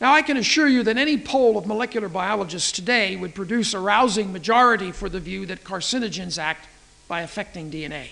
[0.00, 3.78] Now, I can assure you that any poll of molecular biologists today would produce a
[3.78, 6.66] rousing majority for the view that carcinogens act
[7.06, 8.08] by affecting DNA.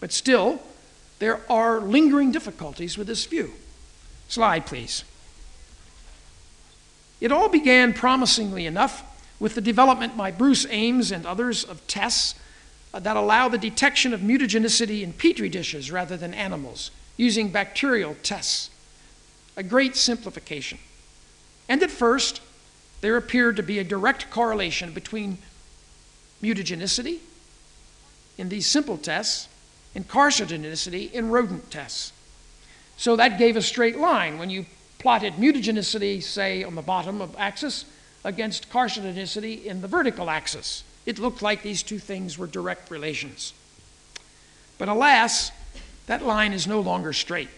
[0.00, 0.60] But still,
[1.18, 3.52] there are lingering difficulties with this view.
[4.28, 5.04] Slide, please.
[7.20, 9.04] It all began promisingly enough
[9.40, 12.34] with the development by Bruce Ames and others of tests
[12.92, 18.16] uh, that allow the detection of mutagenicity in petri dishes rather than animals, using bacterial
[18.22, 18.70] tests.
[19.56, 20.78] A great simplification.
[21.68, 22.40] And at first,
[23.00, 25.38] there appeared to be a direct correlation between
[26.42, 27.18] mutagenicity
[28.36, 29.48] in these simple tests
[29.94, 32.12] and carcinogenicity in rodent tests.
[32.96, 34.38] So that gave a straight line.
[34.38, 34.66] When you
[34.98, 37.84] plotted mutagenicity, say, on the bottom of axis
[38.24, 40.82] against carcinogenicity in the vertical axis.
[41.06, 43.54] It looked like these two things were direct relations.
[44.76, 45.52] But alas,
[46.06, 47.48] that line is no longer straight.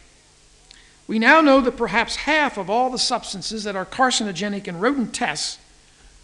[1.10, 5.12] We now know that perhaps half of all the substances that are carcinogenic in rodent
[5.12, 5.58] tests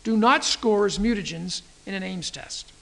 [0.05, 2.73] do not score as mutagens in an Ames test.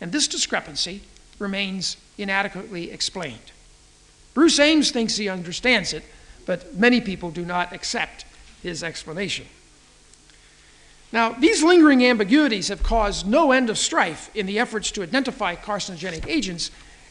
[0.00, 1.02] And this discrepancy
[1.38, 3.52] remains inadequately explained.
[4.32, 6.02] Bruce Ames thinks he understands it,
[6.46, 8.24] but many people do not accept
[8.62, 9.44] his explanation.
[11.12, 15.56] Now, these lingering ambiguities have caused no end of strife in the efforts to identify
[15.56, 16.70] carcinogenic agents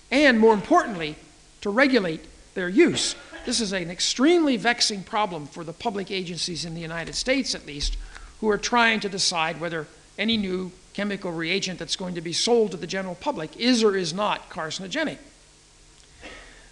[0.10, 1.18] and, more importantly,
[1.62, 3.16] to regulate their use.
[3.48, 7.66] This is an extremely vexing problem for the public agencies in the United States, at
[7.66, 7.96] least,
[8.42, 9.88] who are trying to decide whether
[10.18, 13.96] any new chemical reagent that's going to be sold to the general public is or
[13.96, 15.20] is not carcinogenic.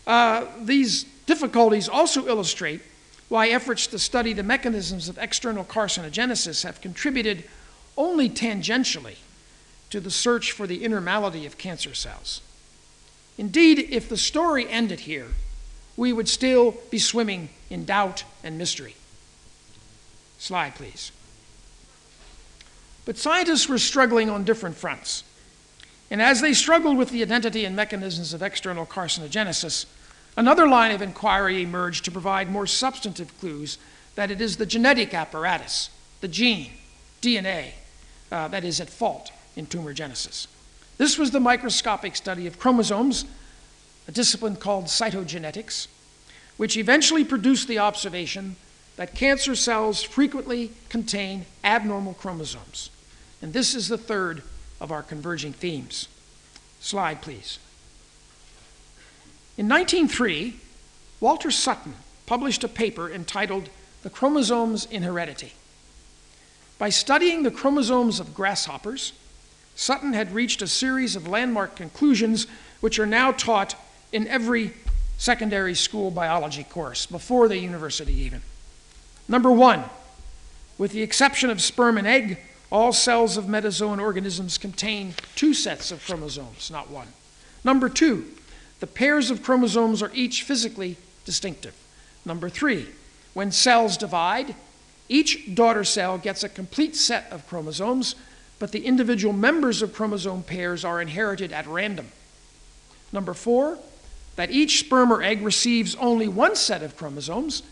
[0.05, 2.81] Uh, these difficulties also illustrate
[3.29, 7.45] why efforts to study the mechanisms of external carcinogenesis have contributed
[7.95, 9.15] only tangentially
[9.89, 12.41] to the search for the inner malady of cancer cells.
[13.37, 15.27] Indeed, if the story ended here,
[15.97, 18.95] we would still be swimming in doubt and mystery.
[20.37, 21.11] Slide, please.
[23.05, 25.23] But scientists were struggling on different fronts.
[26.11, 29.85] And as they struggled with the identity and mechanisms of external carcinogenesis,
[30.37, 33.77] another line of inquiry emerged to provide more substantive clues
[34.15, 35.89] that it is the genetic apparatus,
[36.21, 36.71] the gene,
[37.21, 37.71] DNA,
[38.31, 40.47] uh, that is at fault in tumor genesis.
[40.97, 43.25] This was the microscopic study of chromosomes,
[44.07, 45.87] a discipline called cytogenetics,
[46.57, 48.55] which eventually produced the observation
[48.95, 52.89] that cancer cells frequently contain abnormal chromosomes.
[53.41, 54.43] And this is the third
[54.79, 56.07] of our converging themes.
[56.79, 57.59] Slide, please.
[59.57, 60.59] In 1903,
[61.19, 61.95] Walter Sutton
[62.25, 63.69] published a paper entitled
[64.03, 65.53] The Chromosomes in Heredity.
[66.77, 69.13] By studying the chromosomes of grasshoppers,
[69.75, 72.47] Sutton had reached a series of landmark conclusions
[72.81, 73.75] which are now taught
[74.15, 74.71] in every
[75.17, 78.41] secondary school biology course, before the university even.
[79.27, 79.83] Number one,
[80.77, 82.39] with the exception of sperm and egg,
[82.71, 87.09] all cells of metazoan organisms contain two sets of chromosomes, not one.
[87.65, 88.25] Number two,
[88.79, 90.95] the pairs of chromosomes are each physically
[91.25, 91.75] distinctive.
[92.23, 92.87] Number three,
[93.33, 94.55] when cells divide,
[95.09, 98.15] each daughter cell gets a complete set of chromosomes,
[98.59, 102.07] but the individual members of chromosome pairs are inherited at random.
[103.11, 103.77] Number four,
[104.35, 107.63] that each sperm or egg receives only one set of chromosomes,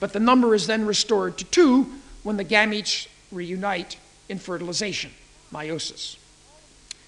[0.00, 1.86] but the number is then restored to two
[2.22, 3.96] when the gametes reunite
[4.28, 5.10] in fertilization,
[5.52, 6.16] meiosis.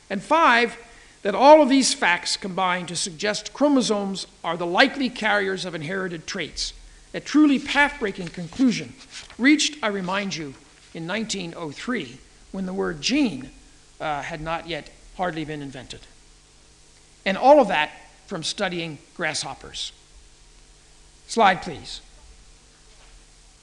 [0.08, 0.76] And five,
[1.22, 6.26] that all of these facts combine to suggest chromosomes are the likely carriers of inherited
[6.26, 6.74] traits,
[7.14, 8.92] a truly path breaking conclusion,
[9.38, 10.54] reached, I remind you,
[10.92, 12.18] in 1903
[12.52, 13.50] when the word gene
[14.00, 16.00] uh, had not yet hardly been invented.
[17.26, 17.90] And all of that
[18.26, 19.92] from studying grasshoppers.
[21.26, 22.00] Slide, please.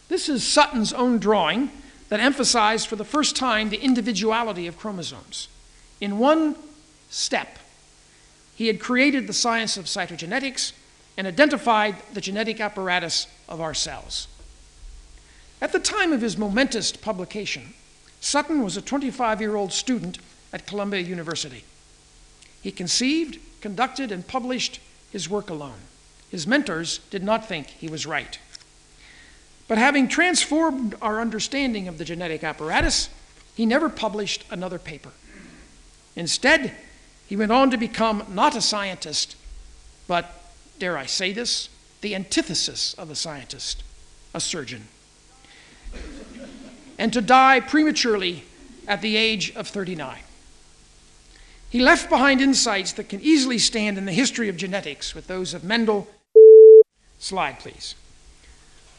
[0.09, 1.71] This is Sutton's own drawing
[2.09, 5.47] that emphasized for the first time the individuality of chromosomes.
[6.01, 6.55] In one
[7.09, 7.59] step,
[8.55, 10.73] he had created the science of cytogenetics
[11.17, 14.27] and identified the genetic apparatus of our cells.
[15.61, 17.73] At the time of his momentous publication,
[18.19, 20.19] Sutton was a 25 year old student
[20.51, 21.63] at Columbia University.
[22.61, 24.79] He conceived, conducted, and published
[25.11, 25.79] his work alone.
[26.29, 28.39] His mentors did not think he was right.
[29.67, 33.09] But having transformed our understanding of the genetic apparatus,
[33.55, 35.11] he never published another paper.
[36.15, 36.75] Instead,
[37.27, 39.35] he went on to become not a scientist,
[40.07, 40.43] but,
[40.79, 41.69] dare I say this,
[42.01, 43.83] the antithesis of a scientist,
[44.33, 44.87] a surgeon.
[46.97, 48.43] and to die prematurely
[48.87, 50.19] at the age of 39.
[51.71, 55.53] He left behind insights that can easily stand in the history of genetics with those
[55.53, 56.05] of Mendel.
[57.17, 57.95] Slide, please.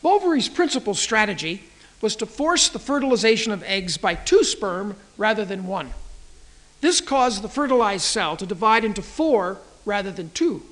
[0.02, 1.64] Boveri's principal strategy
[2.00, 5.90] was to force the fertilization of eggs by two sperm rather than one.
[6.80, 10.62] This caused the fertilized cell to divide into four rather than two,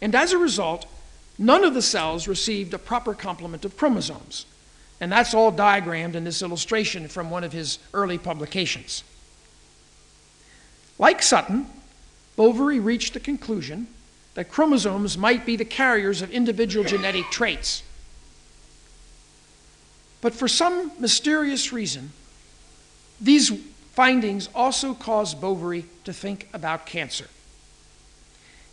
[0.00, 0.86] and as a result,
[1.38, 4.46] none of the cells received a proper complement of chromosomes.
[4.98, 9.04] And that's all diagrammed in this illustration from one of his early publications.
[11.00, 11.66] Like Sutton,
[12.36, 13.86] Boveri reached the conclusion
[14.34, 17.82] that chromosomes might be the carriers of individual genetic traits.
[20.20, 22.12] But for some mysterious reason,
[23.18, 23.50] these
[23.92, 27.28] findings also caused Boveri to think about cancer.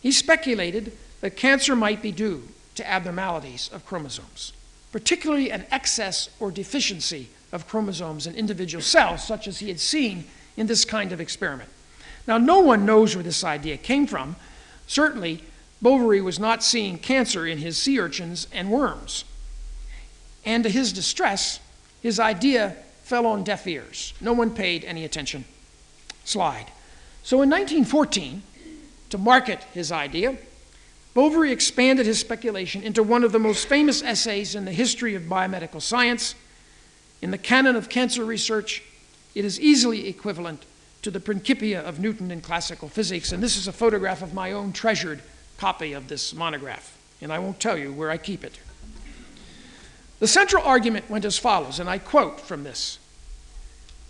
[0.01, 4.51] He speculated that cancer might be due to abnormalities of chromosomes,
[4.91, 10.25] particularly an excess or deficiency of chromosomes in individual cells, such as he had seen
[10.57, 11.69] in this kind of experiment.
[12.28, 14.36] Now, no one knows where this idea came from.
[14.86, 15.43] Certainly,
[15.82, 19.23] Boveri was not seeing cancer in his sea urchins and worms.
[20.45, 21.59] And to his distress,
[22.01, 24.13] his idea fell on deaf ears.
[24.19, 25.45] No one paid any attention.
[26.25, 26.67] Slide.
[27.23, 28.41] So in 1914,
[29.09, 30.38] to market his idea,
[31.15, 35.23] Boveri expanded his speculation into one of the most famous essays in the history of
[35.23, 36.36] biomedical science.
[37.21, 38.84] In the canon of cancer research,
[39.34, 40.63] it is easily equivalent
[41.08, 44.51] to the Principia of Newton in classical physics, and this is a photograph of my
[44.51, 45.22] own treasured
[45.58, 48.60] copy of this monograph, and I won't tell you where I keep it.
[50.20, 52.99] The central argument went as follows, and I quote from this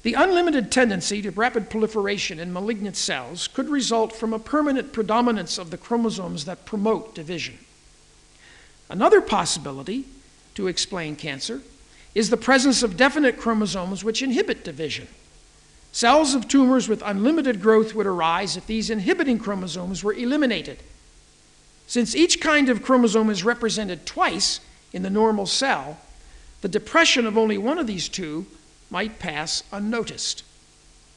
[0.01, 5.59] The unlimited tendency to rapid proliferation in malignant cells could result from a permanent predominance
[5.59, 7.59] of the chromosomes that promote division.
[8.89, 10.05] Another possibility
[10.55, 11.61] to explain cancer
[12.15, 15.07] is the presence of definite chromosomes which inhibit division.
[15.91, 20.83] Cells of tumors with unlimited growth would arise if these inhibiting chromosomes were eliminated.
[21.87, 24.59] Since each kind of chromosome is represented twice
[24.93, 25.97] in the normal cell,
[26.61, 28.45] the depression of only one of these two
[28.89, 30.43] might pass unnoticed.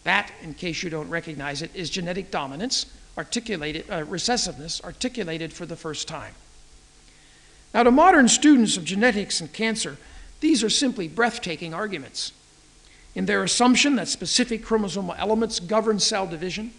[0.04, 2.86] That, in case you don't recognize it, is genetic dominance,
[3.18, 6.34] articulated, uh, recessiveness, articulated for the first time.
[7.74, 9.98] Now, to modern students of genetics and cancer,
[10.40, 12.32] these are simply breathtaking arguments.
[13.14, 16.72] In their assumption that specific chromosomal elements govern cell division,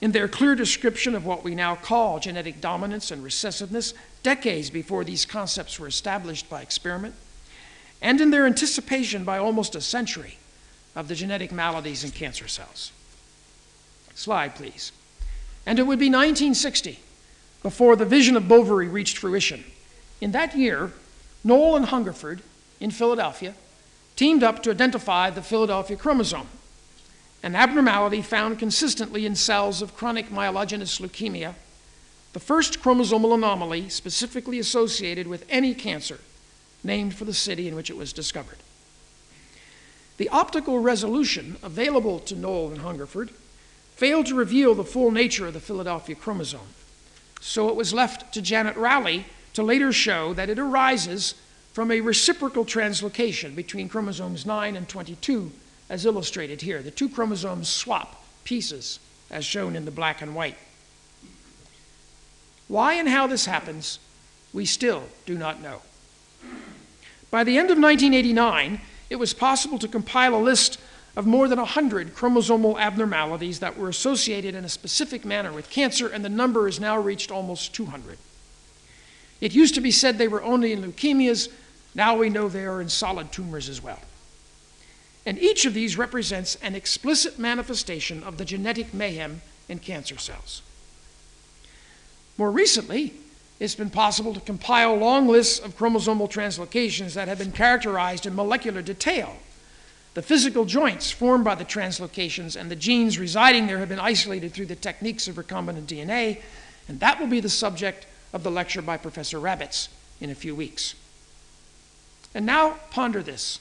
[0.00, 5.04] in their clear description of what we now call genetic dominance and recessiveness, decades before
[5.04, 7.14] these concepts were established by experiment,
[8.02, 10.38] and in their anticipation by almost a century
[10.94, 12.92] of the genetic maladies in cancer cells.
[14.14, 14.92] Slide, please.
[15.64, 16.98] And it would be 1960
[17.62, 19.64] before the vision of Boveri reached fruition.
[20.20, 20.92] In that year,
[21.44, 22.42] Nowell and Hungerford
[22.80, 23.54] in Philadelphia
[24.16, 26.48] teamed up to identify the Philadelphia chromosome,
[27.42, 31.54] an abnormality found consistently in cells of chronic myelogenous leukemia,
[32.32, 36.20] the first chromosomal anomaly specifically associated with any cancer
[36.84, 38.58] named for the city in which it was discovered.
[40.16, 43.30] The optical resolution available to Nowell and Hungerford
[43.96, 46.74] failed to reveal the full nature of the Philadelphia chromosome,
[47.40, 51.34] so it was left to Janet Rowley to later show that it arises
[51.72, 55.50] from a reciprocal translocation between chromosomes 9 and 22,
[55.88, 56.82] as illustrated here.
[56.82, 58.98] The two chromosomes swap pieces,
[59.30, 60.56] as shown in the black and white.
[62.68, 63.98] Why and how this happens,
[64.52, 65.82] we still do not know.
[67.30, 70.78] By the end of 1989, it was possible to compile a list
[71.16, 76.08] of more than 100 chromosomal abnormalities that were associated in a specific manner with cancer,
[76.08, 78.18] and the number has now reached almost 200.
[79.40, 81.48] It used to be said they were only in leukemias,
[81.94, 84.00] now we know they are in solid tumors as well.
[85.24, 90.62] And each of these represents an explicit manifestation of the genetic mayhem in cancer cells.
[92.38, 93.14] More recently,
[93.60, 98.34] it's been possible to compile long lists of chromosomal translocations that have been characterized in
[98.34, 99.36] molecular detail.
[100.14, 104.52] The physical joints formed by the translocations and the genes residing there have been isolated
[104.52, 106.42] through the techniques of recombinant DNA,
[106.88, 109.88] and that will be the subject of the lecture by Professor Rabbitts
[110.20, 110.94] in a few weeks.
[112.34, 113.58] And now ponder this.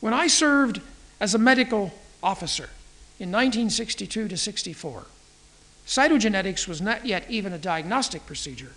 [0.00, 0.80] When I served
[1.20, 1.92] as a medical
[2.22, 2.70] officer
[3.18, 5.04] in 1962 to 64,
[5.86, 8.72] cytogenetics was not yet even a diagnostic procedure,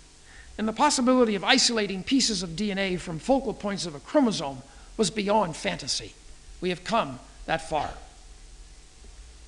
[0.58, 4.62] and the possibility of isolating pieces of DNA from focal points of a chromosome
[4.96, 6.14] was beyond fantasy.
[6.60, 7.90] We have come that far.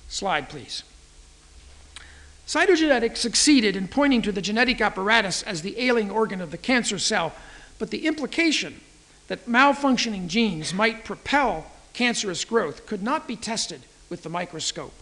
[0.09, 0.83] Slide, please.
[2.47, 6.97] Cytogenetics succeeded in pointing to the genetic apparatus as the ailing organ of the cancer
[6.97, 7.33] cell,
[7.77, 8.79] but the implication
[9.27, 14.93] that malfunctioning genes might propel cancerous growth could not be tested with the microscope.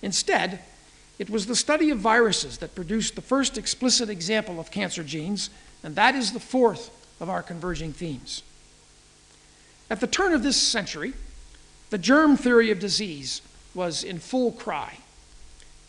[0.00, 0.60] Instead,
[1.18, 5.50] it was the study of viruses that produced the first explicit example of cancer genes,
[5.82, 6.90] and that is the fourth
[7.20, 8.42] of our converging themes.
[9.90, 11.12] At the turn of this century,
[11.90, 13.42] the germ theory of disease
[13.74, 14.98] was in full cry,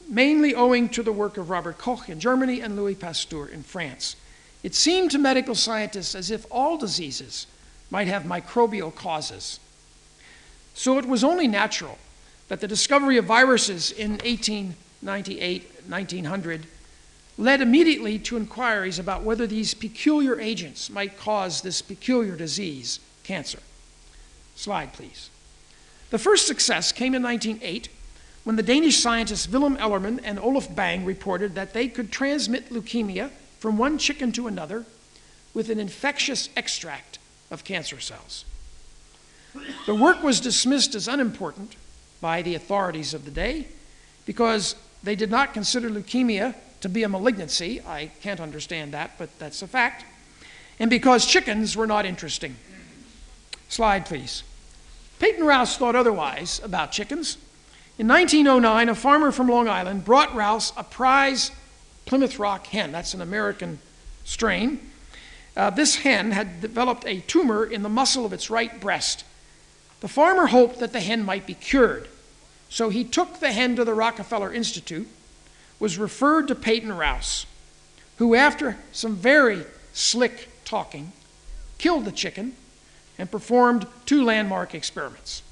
[0.09, 4.15] mainly owing to the work of Robert Koch in Germany and Louis Pasteur in France.
[4.61, 7.47] It seemed to medical scientists as if all diseases
[7.93, 9.59] might have microbial causes.
[10.73, 11.99] So it was only natural
[12.47, 16.65] that the discovery of viruses in 1898 1900
[17.37, 23.59] led immediately to inquiries about whether these peculiar agents might cause this peculiar disease, cancer.
[24.55, 25.29] Slide, please.
[26.09, 27.89] The first success came in 1908
[28.43, 33.29] when the Danish scientists Wilhelm Ellermann and Oluf Bang reported that they could transmit leukemia
[33.59, 34.85] from one chicken to another
[35.53, 37.19] with an infectious extract
[37.53, 38.45] of cancer cells.
[39.85, 41.75] The work was dismissed as unimportant
[42.19, 43.67] by the authorities of the day
[44.25, 47.81] because they did not consider leukemia to be a malignancy.
[47.81, 50.05] I can't understand that, but that's a fact.
[50.79, 52.55] And because chickens were not interesting.
[53.69, 54.43] Slide, please.
[55.19, 57.37] Peyton Rous thought otherwise about chickens.
[57.99, 61.51] In 1909, a farmer from Long Island brought Rous a prize
[62.05, 62.91] Plymouth Rock hen.
[62.91, 63.77] That's an American
[64.25, 64.79] strain
[65.55, 69.23] uh, this hen had developed a tumor in the muscle of its right breast.
[70.01, 72.07] The farmer hoped that the hen might be cured,
[72.69, 75.07] so he took the hen to the Rockefeller Institute,
[75.79, 77.45] was referred to Peyton Rous,
[78.17, 81.11] who, after some very slick talking,
[81.77, 82.55] killed the chicken
[83.17, 85.43] and performed two landmark experiments.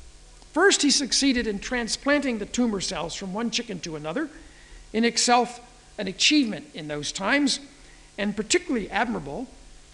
[0.51, 4.29] First, he succeeded in transplanting the tumor cells from one chicken to another,
[4.91, 5.59] in itself
[5.97, 7.59] an achievement in those times,
[8.17, 9.47] and particularly admirable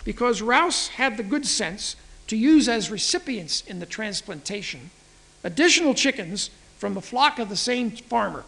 [0.07, 1.97] because Rous had the good sense
[2.27, 4.89] to use as recipients in the transplantation
[5.43, 8.45] additional chickens from the flock of the same farmer,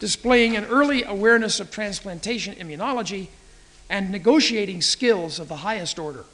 [0.00, 3.28] displaying an early awareness of transplantation immunology
[3.88, 6.24] and negotiating skills of the highest order.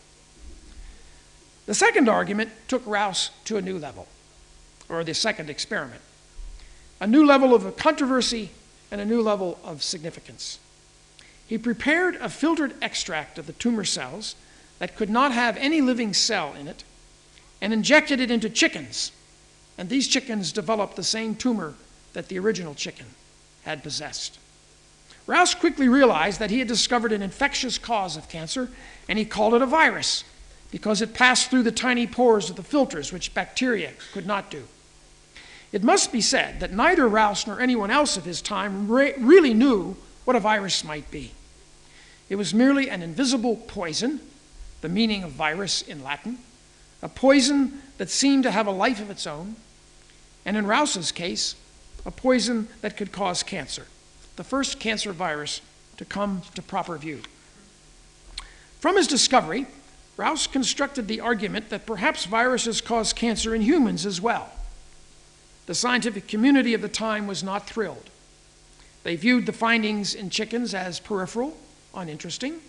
[1.66, 4.08] The second argument took Rous to a new level,
[4.88, 6.00] or the second experiment,
[6.98, 8.48] a new level of controversy
[8.90, 10.58] and a new level of significance.
[11.46, 14.34] He prepared a filtered extract of the tumor cells
[14.78, 16.84] that could not have any living cell in it
[17.60, 19.12] and injected it into chickens.
[19.78, 21.74] And these chickens developed the same tumor
[22.12, 23.06] that the original chicken
[23.64, 24.38] had possessed.
[25.26, 28.70] Rous quickly realized that he had discovered an infectious cause of cancer,
[29.08, 30.24] and he called it a virus
[30.70, 34.64] because it passed through the tiny pores of the filters, which bacteria could not do.
[35.72, 39.52] It must be said that neither Rous nor anyone else of his time re- really
[39.52, 41.32] knew what a virus might be.
[42.28, 44.20] It was merely an invisible poison,
[44.80, 46.38] the meaning of virus in Latin,
[47.02, 49.56] a poison that seemed to have a life of its own,
[50.44, 51.54] and in Rous's case,
[52.04, 53.86] a poison that could cause cancer,
[54.36, 55.60] the first cancer virus
[55.96, 57.22] to come to proper view.
[58.80, 59.66] From his discovery,
[60.16, 64.52] Rous constructed the argument that perhaps viruses cause cancer in humans as well.
[65.66, 68.10] The scientific community of the time was not thrilled.
[69.02, 71.56] They viewed the findings in chickens as peripheral,
[71.94, 72.60] uninteresting,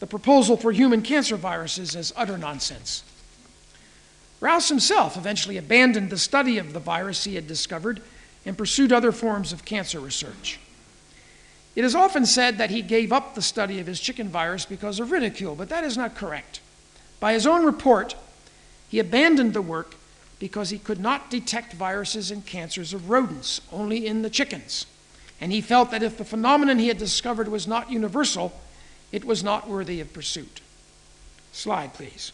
[0.00, 3.04] the proposal for human cancer viruses as utter nonsense.
[4.40, 8.02] Rous himself eventually abandoned the study of the virus he had discovered
[8.46, 10.58] and pursued other forms of cancer research.
[11.76, 14.98] It is often said that he gave up the study of his chicken virus because
[14.98, 16.60] of ridicule, but that is not correct.
[17.20, 18.16] By his own report,
[18.88, 19.94] he abandoned the work
[20.38, 24.86] because he could not detect viruses and cancers of rodents, only in the chickens.
[25.38, 28.58] And he felt that if the phenomenon he had discovered was not universal,
[29.12, 30.60] it was not worthy of pursuit.
[31.52, 32.32] Slide, please.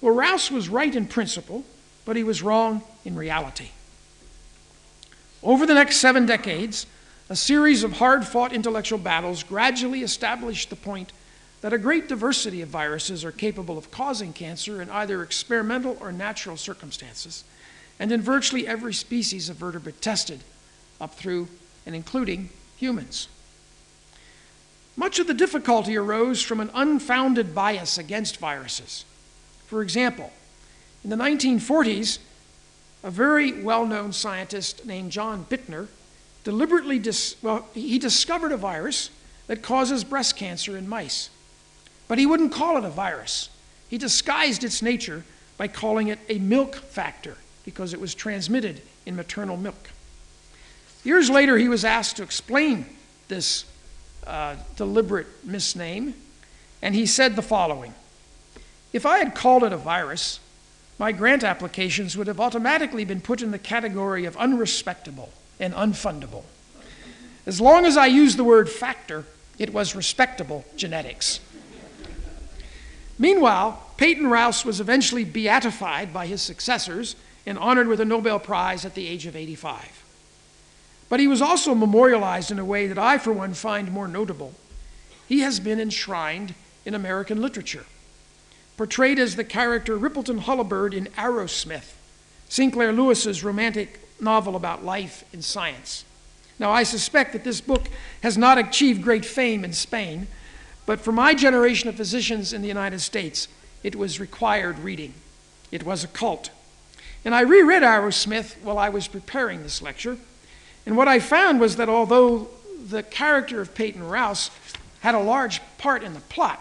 [0.00, 1.64] Well, Rous was right in principle,
[2.04, 3.68] but he was wrong in reality.
[5.42, 6.86] Over the next seven decades,
[7.28, 11.12] a series of hard fought intellectual battles gradually established the point
[11.60, 16.10] that a great diversity of viruses are capable of causing cancer in either experimental or
[16.10, 17.44] natural circumstances,
[17.98, 20.40] and in virtually every species of vertebrate tested,
[21.00, 21.48] up through
[21.86, 23.28] and including humans.
[25.00, 29.06] Much of the difficulty arose from an unfounded bias against viruses.
[29.66, 30.30] For example,
[31.02, 32.18] in the 1940s,
[33.02, 35.88] a very well known scientist named John Bittner
[36.44, 39.08] deliberately, dis- well, he discovered a virus
[39.46, 41.30] that causes breast cancer in mice.
[42.06, 43.48] But he wouldn't call it a virus.
[43.88, 45.24] He disguised its nature
[45.56, 49.92] by calling it a milk factor because it was transmitted in maternal milk.
[51.04, 52.84] Years later, he was asked to explain
[53.28, 53.64] this
[54.26, 56.14] uh, deliberate misname,
[56.82, 57.94] and he said the following
[58.92, 60.40] If I had called it a virus,
[60.98, 66.44] my grant applications would have automatically been put in the category of unrespectable and unfundable.
[67.46, 69.24] As long as I used the word factor,
[69.58, 71.40] it was respectable genetics.
[73.18, 78.84] Meanwhile, Peyton Rous was eventually beatified by his successors and honored with a Nobel Prize
[78.84, 79.99] at the age of 85.
[81.10, 84.54] But he was also memorialized in a way that I, for one, find more notable.
[85.28, 86.54] He has been enshrined
[86.86, 87.84] in American literature,
[88.78, 91.92] portrayed as the character Rippleton Holabird in Arrowsmith,
[92.48, 96.04] Sinclair Lewis's romantic novel about life in science.
[96.58, 97.88] Now, I suspect that this book
[98.22, 100.28] has not achieved great fame in Spain,
[100.86, 103.48] but for my generation of physicians in the United States,
[103.82, 105.14] it was required reading.
[105.72, 106.50] It was a cult.
[107.24, 110.18] And I reread Arrowsmith while I was preparing this lecture,
[110.90, 112.48] and what I found was that although
[112.84, 114.50] the character of Peyton Rous
[115.02, 116.60] had a large part in the plot,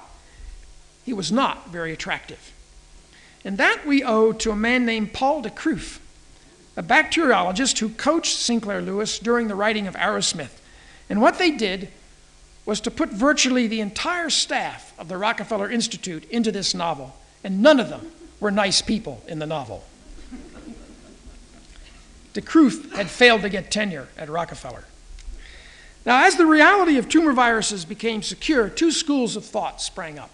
[1.03, 2.53] he was not very attractive.
[3.43, 5.97] And that we owe to a man named Paul de Kruif,
[6.77, 10.59] a bacteriologist who coached Sinclair Lewis during the writing of Arrowsmith.
[11.09, 11.89] And what they did
[12.67, 17.63] was to put virtually the entire staff of the Rockefeller Institute into this novel, and
[17.63, 19.83] none of them were nice people in the novel.
[22.33, 24.85] De Kruif had failed to get tenure at Rockefeller.
[26.05, 30.31] Now, as the reality of tumor viruses became secure, two schools of thought sprang up.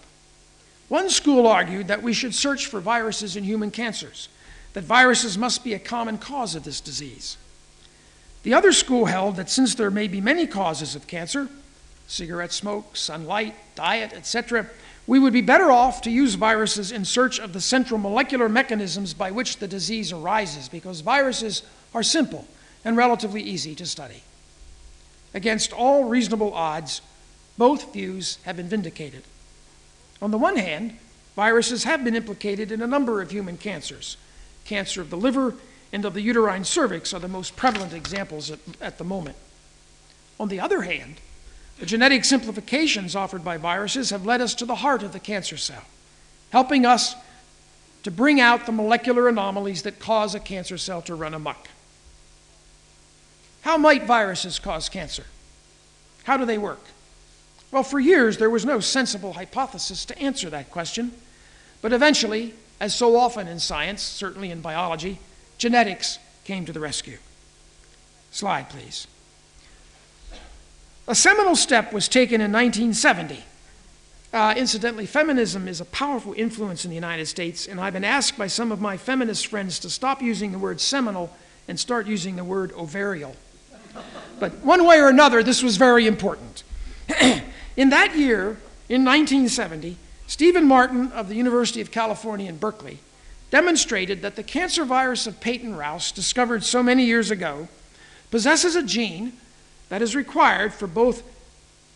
[0.88, 4.28] One school argued that we should search for viruses in human cancers,
[4.74, 7.36] that viruses must be a common cause of this disease.
[8.44, 11.48] The other school held that since there may be many causes of cancer,
[12.06, 14.68] cigarette smoke, sunlight, diet, etc.,
[15.08, 19.14] we would be better off to use viruses in search of the central molecular mechanisms
[19.14, 21.62] by which the disease arises, because viruses
[21.96, 22.46] are simple
[22.84, 24.22] and relatively easy to study.
[25.32, 27.00] Against all reasonable odds,
[27.56, 29.22] both views have been vindicated.
[30.20, 30.98] On the one hand,
[31.34, 34.18] viruses have been implicated in a number of human cancers.
[34.66, 35.54] Cancer of the liver
[35.90, 39.36] and of the uterine cervix are the most prevalent examples at, at the moment.
[40.38, 41.16] On the other hand,
[41.78, 45.56] The genetic simplifications offered by viruses have led us to the heart of the cancer
[45.56, 45.84] cell,
[46.50, 47.14] helping us
[48.02, 51.68] to bring out the molecular anomalies that cause a cancer cell to run amok.
[53.66, 55.24] How might viruses cause cancer?
[56.22, 56.78] How do they work?
[57.72, 61.10] Well, for years, there was no sensible hypothesis to answer that question.
[61.82, 65.18] But eventually, as so often in science, certainly in biology,
[65.58, 67.18] genetics came to the rescue.
[68.30, 69.08] Slide, please.
[71.08, 73.42] A seminal step was taken in 1970.
[74.32, 78.38] Uh, incidentally, feminism is a powerful influence in the United States, and I've been asked
[78.38, 81.36] by some of my feminist friends to stop using the word seminal
[81.66, 83.34] and start using the word ovarial.
[84.38, 86.62] But one way or another, this was very important.
[87.76, 92.98] in that year, in 1970, Steven Martin of the University of California in Berkeley
[93.50, 97.68] demonstrated that the cancer virus of Peyton Rous, discovered so many years ago,
[98.30, 99.34] possesses a gene
[99.88, 101.22] that is required for both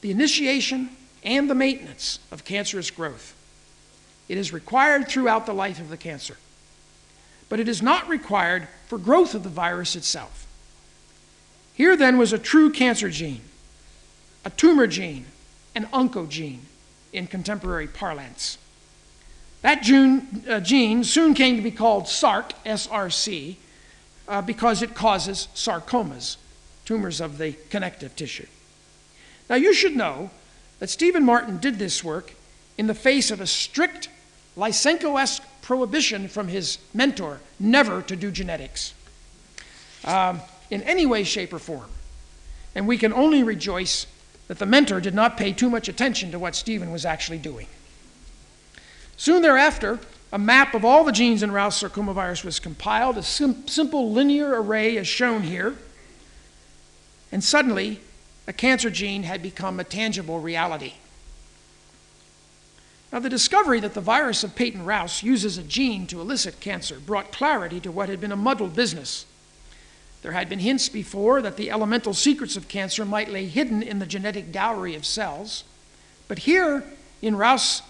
[0.00, 0.90] the initiation
[1.22, 3.34] and the maintenance of cancerous growth.
[4.28, 6.36] It is required throughout the life of the cancer,
[7.48, 10.46] but it is not required for growth of the virus itself.
[11.80, 13.40] Here then was a true cancer gene,
[14.44, 15.24] a tumor gene,
[15.74, 16.58] an oncogene
[17.10, 18.58] in contemporary parlance.
[19.62, 23.56] That gene, uh, gene soon came to be called SARC, SRC,
[24.28, 26.36] uh, because it causes sarcomas,
[26.84, 28.48] tumors of the connective tissue.
[29.48, 30.28] Now, you should know
[30.80, 32.34] that Steven Martin did this work
[32.76, 34.10] in the face of a strict
[34.54, 38.92] Lysenko esque prohibition from his mentor never to do genetics
[40.04, 40.40] um,
[40.70, 41.90] in any way, shape, or form.
[42.74, 44.06] And we can only rejoice
[44.48, 47.66] that the mentor did not pay too much attention to what Steven was actually doing.
[49.16, 49.98] Soon thereafter,
[50.32, 53.18] a map of all the genes in Rous sarcomavirus was compiled.
[53.18, 55.74] A sim- simple linear array as shown here.
[57.32, 58.00] And suddenly,
[58.46, 60.94] a cancer gene had become a tangible reality.
[63.12, 67.00] Now, the discovery that the virus of Peyton Rous uses a gene to elicit cancer
[67.00, 69.26] brought clarity to what had been a muddled business.
[70.22, 73.98] There had been hints before that the elemental secrets of cancer might lay hidden in
[73.98, 75.64] the genetic dowry of cells.
[76.28, 76.84] But here
[77.22, 77.82] in Rous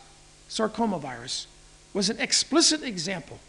[0.48, 1.46] sarcomavirus
[1.92, 3.40] was an explicit example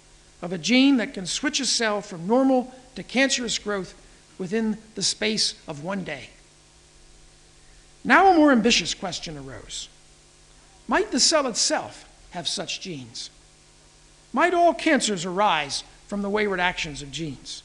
[0.41, 3.93] of a gene that can switch a cell from normal to cancerous growth
[4.37, 6.29] within the space of one day.
[8.03, 9.87] Now, a more ambitious question arose
[10.87, 13.29] Might the cell itself have such genes?
[14.33, 17.61] Might all cancers arise from the wayward actions of genes?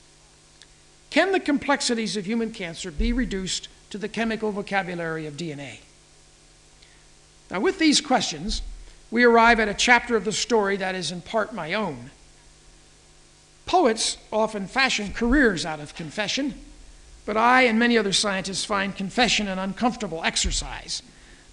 [1.17, 5.79] Can the complexities of human cancer be reduced to the chemical vocabulary of DNA?
[7.51, 8.61] Now, with these questions,
[9.11, 12.11] we arrive at a chapter of the story that is in part my own.
[13.64, 16.53] Poets often fashion careers out of confession,
[17.25, 21.03] but I and many other scientists find confession an uncomfortable exercise.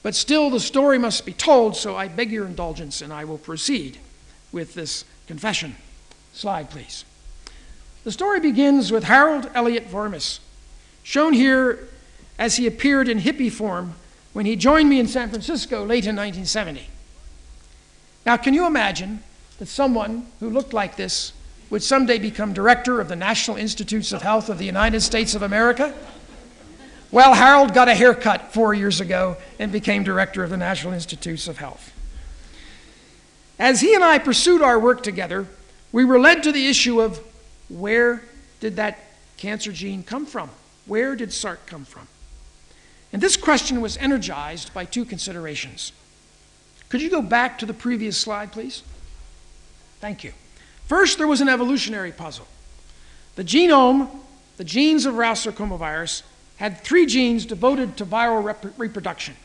[0.02, 3.38] But still, the story must be told, so I beg your indulgence and I will
[3.38, 3.98] proceed
[4.52, 5.78] with this confession.
[6.34, 7.06] Slide, please.
[8.04, 10.40] The story begins with Harold Elliott Varmus,
[11.04, 11.88] shown here
[12.38, 13.94] as he appeared in hippie form
[14.34, 16.90] when he joined me in San Francisco late in 1970.
[18.26, 19.24] Now, can you imagine
[19.60, 21.32] that someone who looked like this
[21.70, 25.42] would someday become director of the National Institutes of Health of the United States of
[25.42, 25.94] America?
[27.10, 31.48] Well, Harold got a haircut four years ago and became director of the National Institutes
[31.48, 31.94] of Health.
[33.60, 35.48] As he and I pursued our work together,
[35.92, 37.24] we were led to the issue of
[37.70, 38.24] where
[38.60, 39.00] did that
[39.38, 40.50] cancer gene come from?
[40.86, 42.08] Where did SARC come from?
[43.12, 45.92] And this question was energized by two considerations.
[46.90, 48.84] Could you go back to the previous slide, please?
[50.00, 50.34] Thank you.
[50.88, 52.48] First, there was an evolutionary puzzle.
[53.36, 54.10] The genome,
[54.58, 56.24] the genes of Rous sarcomavirus,
[56.58, 59.36] had three genes devoted to viral rep- reproduction.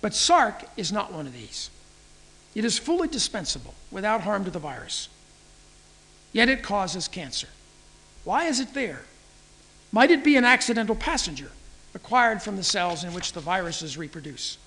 [0.00, 1.70] But SARC is not one of these.
[2.54, 5.08] It is fully dispensable without harm to the virus
[6.36, 7.48] yet it causes cancer.
[8.22, 9.00] Why is it there?
[9.90, 11.50] Might it be an accidental passenger
[11.94, 14.58] acquired from the cells in which the viruses reproduce?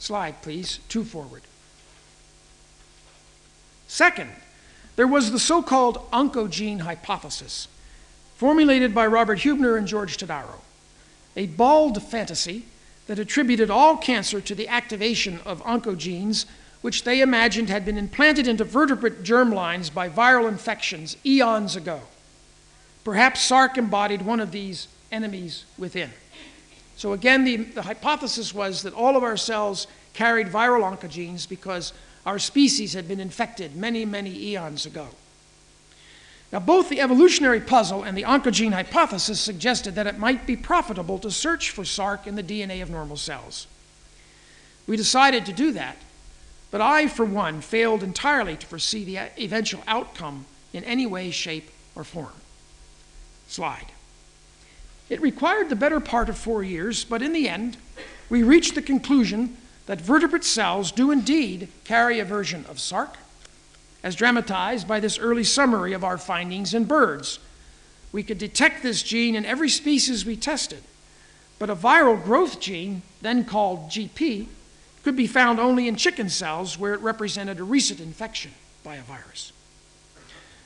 [0.00, 1.42] Slide, please, two forward.
[3.86, 4.32] Second,
[4.96, 7.68] there was the so called oncogene hypothesis,
[8.34, 10.62] formulated by Robert Huebner and George Todaro,
[11.36, 12.64] a bald fantasy
[13.06, 16.44] that attributed all cancer to the activation of oncogenes
[16.80, 22.00] which they imagined had been implanted into vertebrate germlines by viral infections eons ago.
[23.04, 26.10] Perhaps SARC embodied one of these enemies within.
[26.96, 31.92] So, again, the, the hypothesis was that all of our cells carried viral oncogenes because
[32.26, 35.08] our species had been infected many, many eons ago.
[36.52, 41.18] Now, both the evolutionary puzzle and the oncogene hypothesis suggested that it might be profitable
[41.20, 43.66] to search for SARC in the DNA of normal cells.
[44.86, 45.96] We decided to do that,
[46.70, 51.70] but I, for one, failed entirely to foresee the eventual outcome in any way, shape,
[51.94, 52.32] or form.
[53.48, 53.86] Slide.
[55.08, 57.78] It required the better part of four years, but in the end,
[58.28, 59.56] we reached the conclusion
[59.86, 63.16] that vertebrate cells do indeed carry a version of SARC
[64.02, 67.38] as dramatized by this early summary of our findings in birds.
[68.12, 70.82] We could detect this gene in every species we tested,
[71.58, 74.46] but a viral growth gene, then called GP,
[75.02, 79.02] could be found only in chicken cells where it represented a recent infection by a
[79.02, 79.52] virus.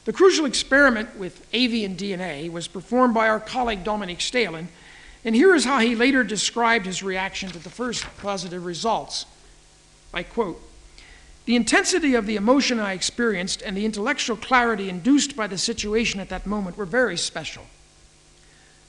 [0.05, 4.69] The crucial experiment with avian DNA was performed by our colleague Dominique Stehelin,
[5.25, 9.27] and here is how he later described his reaction to the first positive results.
[10.13, 10.61] I quote,
[11.45, 16.21] the intensity of the emotion I experienced and the intellectual clarity induced by the situation
[16.21, 17.65] at that moment were very special.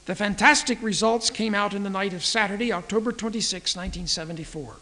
[0.06, 4.76] The fantastic results came out in the night of Saturday, October 26, 1974.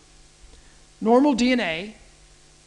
[1.01, 1.95] Normal DNA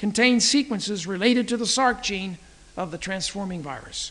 [0.01, 2.37] contains sequences related to the SARC gene
[2.77, 4.11] of the transforming virus.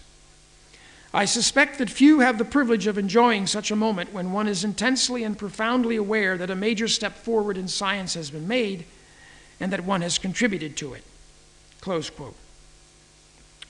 [1.14, 4.64] I suspect that few have the privilege of enjoying such a moment when one is
[4.64, 8.86] intensely and profoundly aware that a major step forward in science has been made
[9.60, 11.04] and that one has contributed to it.
[11.82, 12.36] Close quote.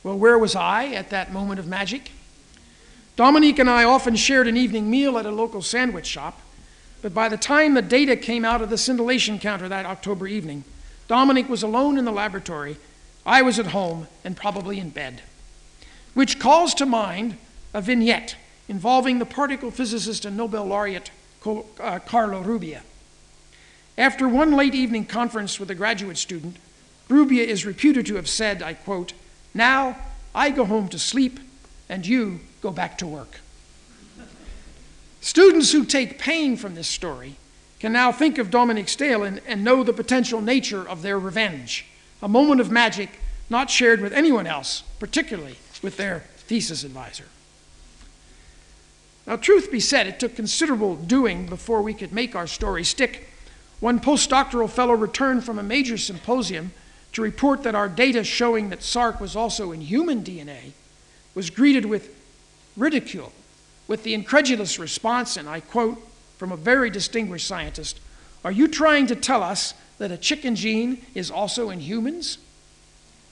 [0.03, 2.11] Well, where was I at that moment of magic?
[3.15, 6.39] Dominique and I often shared an evening meal at a local sandwich shop,
[7.03, 10.63] but by the time the data came out of the scintillation counter that October evening,
[11.09, 12.77] Dominique was alone in the laboratory,
[13.25, 15.21] I was at home, and probably in bed.
[16.13, 17.37] Which calls to mind
[17.73, 18.37] a vignette
[18.69, 21.11] involving the particle physicist and Nobel laureate
[21.45, 22.83] uh, Carlo Rubbia.
[23.97, 26.55] After one late evening conference with a graduate student,
[27.09, 29.11] Rubbia is reputed to have said, I quote,
[29.53, 29.97] Now
[30.33, 31.39] I go home to sleep
[31.89, 33.41] and you go back to work.
[35.23, 37.37] Students who take pain from this story
[37.79, 41.85] can now think of Dominique Stehelin and know the potential nature of their revenge,
[42.21, 43.09] a moment of magic
[43.49, 47.23] not shared with anyone else, particularly with their thesis advisor.
[49.25, 53.29] Now, truth be said, it took considerable doing before we could make our story stick
[53.79, 56.73] one postdoctoral fellow returned from a major symposium
[57.13, 60.73] to report that our data showing that SARC was also in human DNA
[61.33, 62.13] was greeted with
[62.75, 63.31] ridicule,
[63.87, 66.01] with the incredulous response, and I quote
[66.37, 67.99] from a very distinguished scientist
[68.43, 72.37] Are you trying to tell us that a chicken gene is also in humans?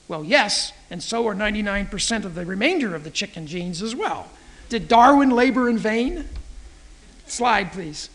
[0.08, 4.28] Well, yes, and so are 99% of the remainder of the chicken genes as well.
[4.68, 6.28] Did Darwin labor in vain?
[7.26, 8.10] Slide, please.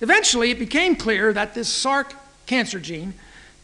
[0.00, 2.12] Eventually, it became clear that this SARC
[2.46, 3.14] cancer gene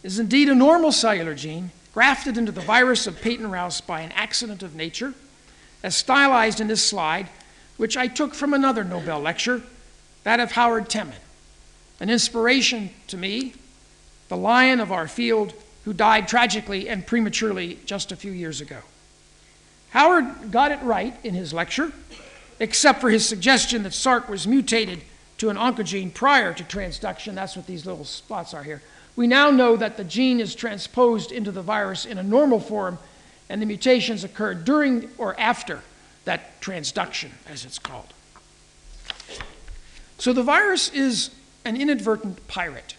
[0.03, 4.13] is indeed a normal cellular gene grafted into the virus of Peyton Rous by an
[4.13, 5.15] accident of nature,
[5.85, 7.29] as stylized in this slide,
[7.77, 9.63] which I took from another Nobel lecture,
[10.25, 11.13] that of Howard Temin,
[12.01, 13.53] an inspiration to me,
[14.29, 15.53] the lion of our field
[15.85, 18.79] who died tragically and prematurely just a few years ago.
[19.91, 21.93] Howard got it right in his lecture,
[22.59, 25.03] except for his suggestion that SARC was mutated
[25.37, 27.35] to an oncogene prior to transduction.
[27.35, 28.81] That's what these little spots are here.
[29.17, 32.99] We now know that the gene is transposed into the virus in a normal form,
[33.49, 35.83] and the mutations occur during or after
[36.25, 38.13] that transduction, as it's called.
[40.19, 41.31] So the virus is
[41.65, 42.97] an inadvertent pirate.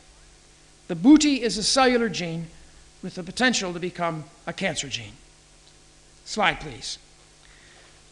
[0.88, 2.48] The booty is a cellular gene
[3.02, 5.14] with the potential to become a cancer gene.
[6.26, 6.98] Slide, please.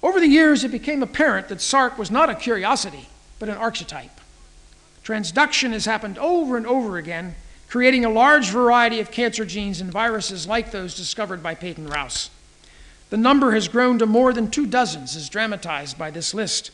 [0.02, 3.08] Over the years, it became apparent that SARC was not a curiosity,
[3.40, 4.22] but an archetype.
[5.04, 7.36] Transduction has happened over and over again,
[7.74, 12.30] creating a large variety of cancer genes and viruses like those discovered by Peyton Rous.
[13.10, 16.70] The number has grown to more than two dozens, as dramatized by this list.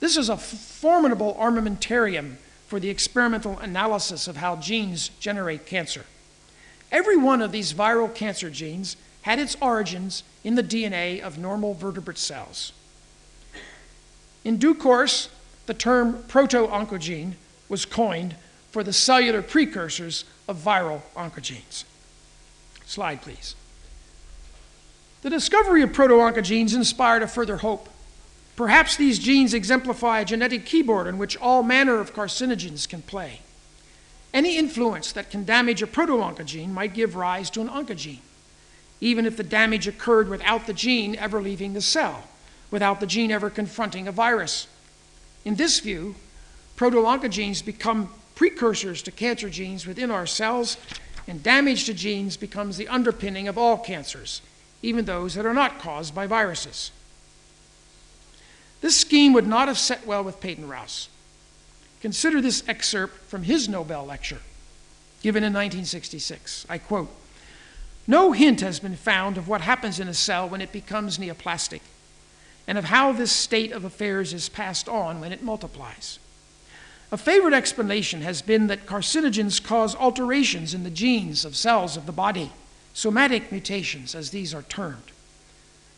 [0.00, 6.06] This is a formidable armamentarium for the experimental analysis of how genes generate cancer.
[6.90, 11.74] Every one of these viral cancer genes had its origins in the DNA of normal
[11.74, 12.72] vertebrate cells.
[14.42, 15.28] In due course,
[15.66, 17.34] the term proto-oncogene
[17.68, 18.34] was coined
[18.72, 21.84] for the cellular precursors of viral oncogenes.
[22.84, 23.54] Slide, please.
[25.22, 27.88] The discovery of proto-oncogenes inspired a further hope.
[28.56, 33.40] Perhaps these genes exemplify a genetic keyboard in which all manner of carcinogens can play.
[34.34, 38.20] Any influence that can damage a proto-oncogene might give rise to an oncogene,
[39.00, 42.24] even if the damage occurred without the gene ever leaving the cell,
[42.70, 44.66] without the gene ever confronting a virus.
[45.44, 46.14] In this view,
[46.76, 48.12] proto-oncogenes become
[48.42, 50.76] precursors to cancer genes within our cells,
[51.28, 54.42] and damage to genes becomes the underpinning of all cancers,
[54.82, 56.90] even those that are not caused by viruses.
[58.80, 61.08] This scheme would not have set well with Peyton Rous.
[62.00, 64.40] Consider this excerpt from his Nobel lecture,
[65.22, 66.66] given in 1966.
[66.68, 67.14] I quote
[68.08, 71.82] No hint has been found of what happens in a cell when it becomes neoplastic,
[72.66, 76.18] and of how this state of affairs is passed on when it multiplies.
[77.12, 82.06] A favorite explanation has been that carcinogens cause alterations in the genes of cells of
[82.06, 82.50] the body,
[82.94, 85.12] somatic mutations, as these are termed.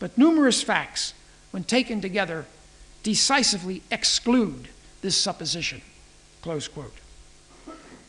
[0.01, 1.15] But numerous facts,
[1.53, 2.47] when taken together,
[3.05, 4.69] decisively exclude
[5.03, 5.83] this supposition.
[6.43, 6.97] Close quote.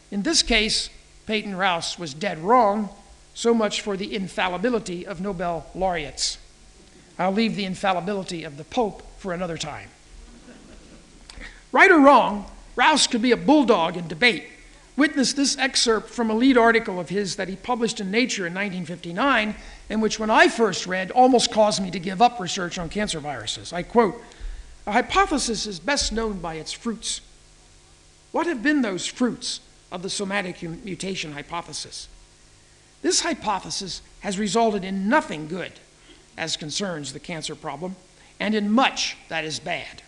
[0.10, 0.90] In this case,
[1.28, 2.90] Peyton Rous was dead wrong,
[3.36, 6.40] so much for the infallibility of Nobel laureates.
[7.20, 9.90] I'll leave the infallibility of the Pope for another time.
[11.72, 14.46] Right or wrong, Rous could be a bulldog in debate.
[14.98, 18.54] Witness this excerpt from a lead article of his that he published in Nature in
[18.54, 19.56] 1959,
[19.90, 23.20] and which, when I first read, almost caused me to give up research on cancer
[23.20, 23.74] viruses.
[23.74, 24.22] I quote
[24.88, 27.20] A hypothesis is best known by its fruits.
[28.32, 29.60] What have been those fruits
[29.92, 32.08] of the somatic mutation hypothesis?
[33.02, 35.74] This hypothesis has resulted in nothing good
[36.38, 37.98] as concerns the cancer problem,
[38.40, 40.02] and in much that is bad.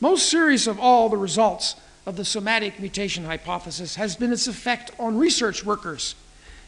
[0.00, 1.74] Most serious of all the results
[2.04, 6.14] of the somatic mutation hypothesis has been its effect on research workers.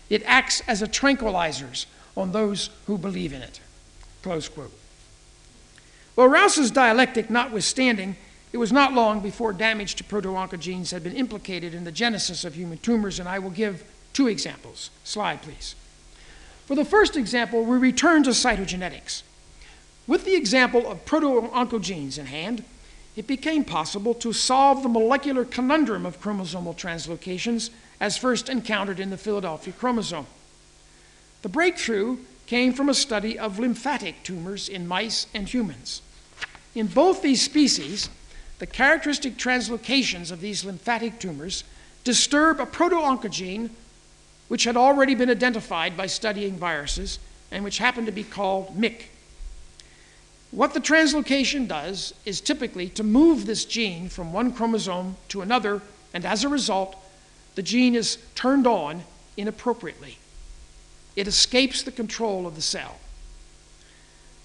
[0.09, 1.71] It acts as a tranquilizer
[2.17, 3.61] on those who believe in it.
[4.23, 4.73] Close quote.
[6.17, 8.17] Well, Rous's dialectic notwithstanding,
[8.53, 12.55] it was not long before damage to proto-oncogenes had been implicated in the genesis of
[12.55, 14.91] human tumors, and I will give two examples.
[15.05, 15.77] Slide, please.
[16.67, 19.23] For the first example, we return to cytogenetics.
[20.09, 22.65] With the example of proto-oncogenes in hand,
[23.17, 29.11] it became possible to solve the molecular conundrum of chromosomal translocations as first encountered in
[29.11, 30.27] the Philadelphia chromosome.
[31.43, 36.01] The breakthrough came from a study of lymphatic tumors in mice and humans.
[36.75, 38.09] In both these species,
[38.59, 41.65] the characteristic translocations of these lymphatic tumors
[42.05, 43.71] disturb a proto-oncogene
[44.49, 47.19] which had already been identified by studying viruses
[47.51, 49.05] and which happened to be called MYC.
[50.51, 55.83] What the translocation does is typically to move this gene from one chromosome to another,
[56.15, 56.97] and as a result,
[57.55, 59.03] the gene is turned on
[59.37, 60.19] inappropriately.
[61.17, 62.99] It escapes the control of the cell.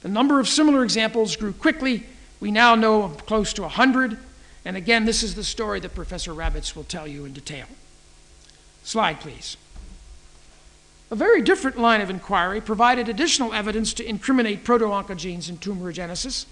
[0.01, 2.03] The number of similar examples grew quickly
[2.39, 4.17] we now know of close to 100,
[4.65, 7.67] and again, this is the story that Professor Rabbitts will tell you in detail.
[8.83, 9.55] Slide, please.
[11.13, 16.47] A very different line of inquiry provided additional evidence to incriminate proto-oncogenes in tumorigenesis.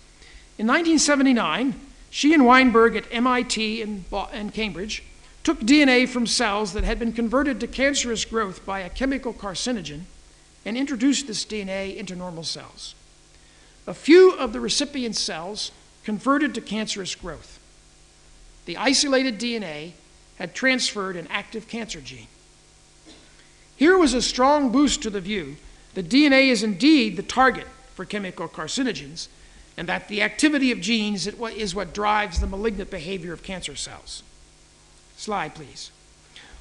[0.59, 1.73] In 1979,
[2.11, 5.01] Shih and Weinberg at MIT and, and Cambridge
[5.43, 10.01] took DNA from cells that had been converted to cancerous growth by a chemical carcinogen
[10.63, 12.93] and introduced this DNA into normal cells.
[13.87, 15.71] A few of the recipient cells
[16.03, 17.59] converted to cancerous growth.
[18.65, 19.93] The isolated DNA
[20.35, 22.27] had transferred an active cancer gene.
[23.81, 25.55] Here was a strong boost to the view
[25.95, 27.65] that DNA is indeed the target
[27.95, 29.27] for chemical carcinogens,
[29.75, 34.21] and that the activity of genes is what drives the malignant behavior of cancer cells.
[35.17, 35.89] Slide, please.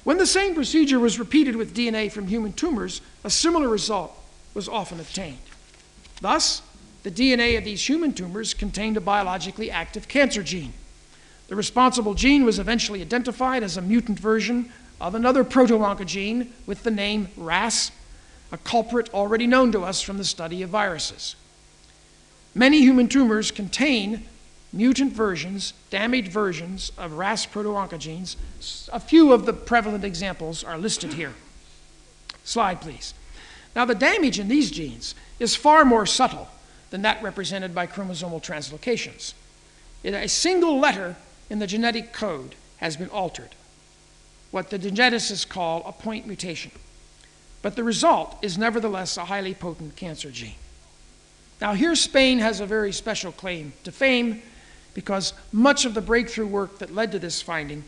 [0.03, 4.17] When the same procedure was repeated with DNA from human tumors, a similar result
[4.55, 5.37] was often obtained.
[6.21, 6.63] Thus,
[7.03, 10.73] the DNA of these human tumors contained a biologically active cancer gene.
[11.49, 16.91] The responsible gene was eventually identified as a mutant version of another proto-oncogene with the
[16.91, 17.91] name RAS,
[18.51, 21.35] a culprit already known to us from the study of viruses.
[22.53, 24.25] Many human tumors contain
[24.71, 28.35] mutant versions, damaged versions of RAS proto-oncogenes.
[28.93, 31.33] A few of the prevalent examples are listed here.
[32.43, 33.13] Slide, please.
[33.75, 36.49] Now, the damage in these genes is far more subtle
[36.89, 39.33] than that represented by chromosomal translocations.
[40.03, 41.15] A single letter
[41.49, 43.55] in the genetic code has been altered,
[44.51, 46.71] what the geneticists call a point mutation.
[47.61, 50.55] But the result is nevertheless a highly potent cancer gene.
[51.59, 54.41] Now, here Spain has a very special claim to fame
[54.93, 57.83] because much of the breakthrough work that led to this finding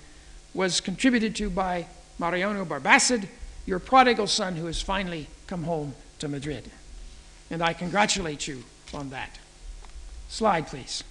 [0.54, 1.88] was contributed to by
[2.20, 3.28] Mariano Barbacid,
[3.66, 6.70] your prodigal son who has finally come home to Madrid.
[7.50, 9.40] And I congratulate you on that.
[10.30, 11.04] Slide, please.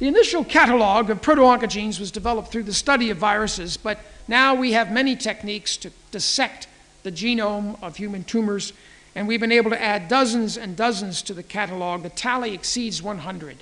[0.00, 4.72] The initial catalog of proto-oncogenes was developed through the study of viruses, but now we
[4.72, 6.66] have many techniques to dissect
[7.02, 8.72] the genome of human tumors,
[9.14, 12.02] and we've been able to add dozens and dozens to the catalog.
[12.02, 13.58] The tally exceeds 100.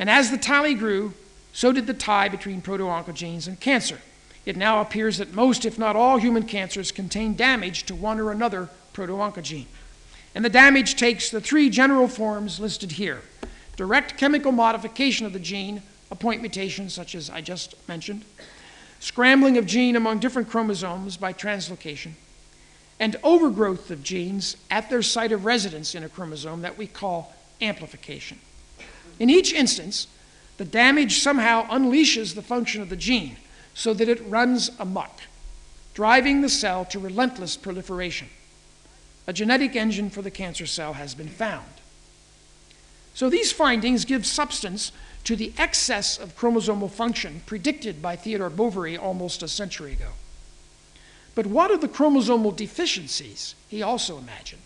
[0.00, 1.14] And as the tally grew,
[1.52, 4.00] so did the tie between proto-oncogenes and cancer.
[4.44, 8.32] It now appears that most, if not all, human cancers contain damage to one or
[8.32, 9.66] another proto-oncogene.
[10.34, 13.22] And the damage takes the three general forms listed here
[13.80, 18.26] direct chemical modification of the gene, a point mutation, such as I just mentioned,
[18.98, 22.12] scrambling of gene among different chromosomes by translocation,
[22.98, 27.34] and overgrowth of genes at their site of residence in a chromosome that we call
[27.62, 28.38] amplification.
[29.18, 30.08] In each instance,
[30.58, 33.38] the damage somehow unleashes the function of the gene
[33.72, 35.20] so that it runs amok,
[35.94, 38.28] driving the cell to relentless proliferation.
[39.26, 41.79] A genetic engine for the cancer cell has been found.
[43.14, 44.92] So these findings give substance
[45.24, 50.10] to the excess of chromosomal function predicted by Theodore Boveri almost a century ago.
[51.34, 54.62] But what are the chromosomal deficiencies he also imagined?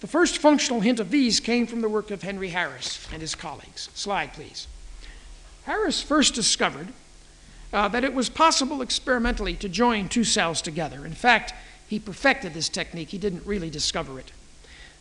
[0.00, 3.34] The first functional hint of these came from the work of Henry Harris and his
[3.34, 3.90] colleagues.
[3.94, 4.66] Slide, please.
[5.64, 6.88] Harris first discovered
[7.72, 11.04] uh, that it was possible experimentally to join two cells together.
[11.04, 11.52] In fact,
[11.86, 14.32] he perfected this technique, he didn't really discover it.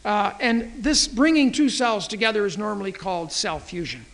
[0.09, 4.07] Uh, and this bringing two cells together is normally called cell fusion.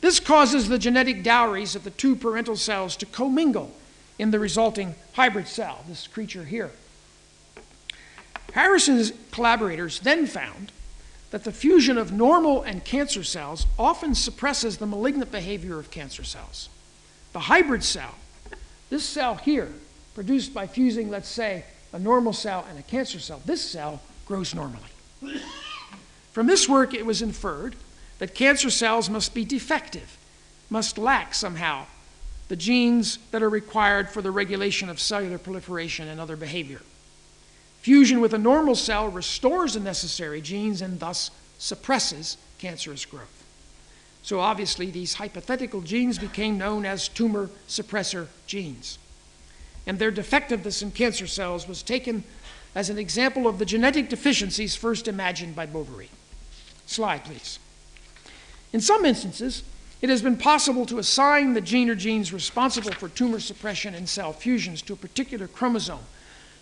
[0.00, 3.72] This causes the genetic dowries of the two parental cells to commingle
[4.20, 6.70] in the resulting hybrid cell, this creature here.
[8.52, 10.70] Harris's collaborators then found
[11.32, 16.22] that the fusion of normal and cancer cells often suppresses the malignant behavior of cancer
[16.22, 16.68] cells.
[17.32, 18.14] The hybrid cell,
[18.88, 19.72] this cell here,
[20.14, 24.54] produced by fusing, let's say, a normal cell and a cancer cell, this cell grows
[24.54, 24.91] normally.
[26.32, 27.76] From this work, it was inferred
[28.18, 30.16] that cancer cells must be defective,
[30.70, 31.86] must lack somehow
[32.48, 36.82] the genes that are required for the regulation of cellular proliferation and other behavior.
[37.80, 43.44] Fusion with a normal cell restores the necessary genes and thus suppresses cancerous growth.
[44.22, 48.98] So obviously, these hypothetical genes became known as tumor suppressor genes.
[49.86, 52.22] And their defectiveness in cancer cells was taken
[52.74, 56.08] as an example of the genetic deficiencies first imagined by Boveri.
[56.86, 57.58] Slide, please.
[58.72, 59.62] In some instances,
[60.00, 64.08] it has been possible to assign the gene or genes responsible for tumor suppression and
[64.08, 66.00] cell fusions to a particular chromosome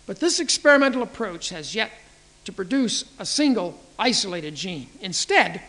[0.05, 1.91] but this experimental approach has yet
[2.45, 4.87] to produce a single isolated gene.
[4.99, 5.61] Instead,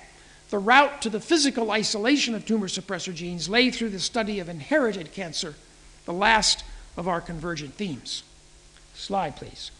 [0.50, 4.48] the route to the physical isolation of tumor suppressor genes lay through the study of
[4.48, 5.54] inherited cancer,
[6.06, 6.64] the last
[6.96, 8.22] of our convergent themes.
[8.94, 9.70] Slide, please.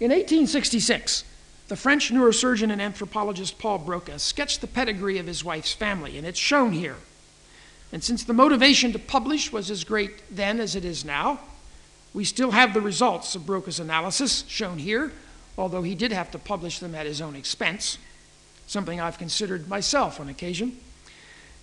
[0.00, 1.24] In 1866,
[1.68, 6.26] the French neurosurgeon and anthropologist Paul Broca sketched the pedigree of his wife's family, and
[6.26, 6.96] it's shown here.
[7.92, 11.40] And since the motivation to publish was as great then as it is now,
[12.14, 15.12] we still have the results of Broca's analysis shown here,
[15.58, 17.98] although he did have to publish them at his own expense,
[18.66, 20.78] something I've considered myself on occasion.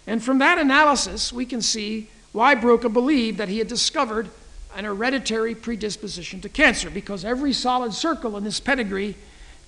[0.05, 4.29] And from that analysis, we can see why Broca believed that he had discovered
[4.77, 9.15] an hereditary predisposition to cancer, because every solid circle in this pedigree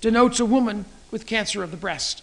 [0.00, 2.22] denotes a woman with cancer of the breast.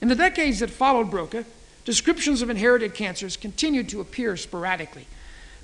[0.00, 1.44] In the decades that followed Broca,
[1.84, 5.08] descriptions of inherited cancers continued to appear sporadically.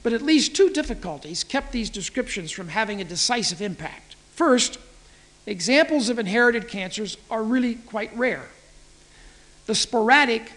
[0.02, 4.16] But at least two difficulties kept these descriptions from having a decisive impact.
[4.34, 4.78] First,
[5.46, 8.48] examples of inherited cancers are really quite rare.
[9.66, 10.50] The sporadic,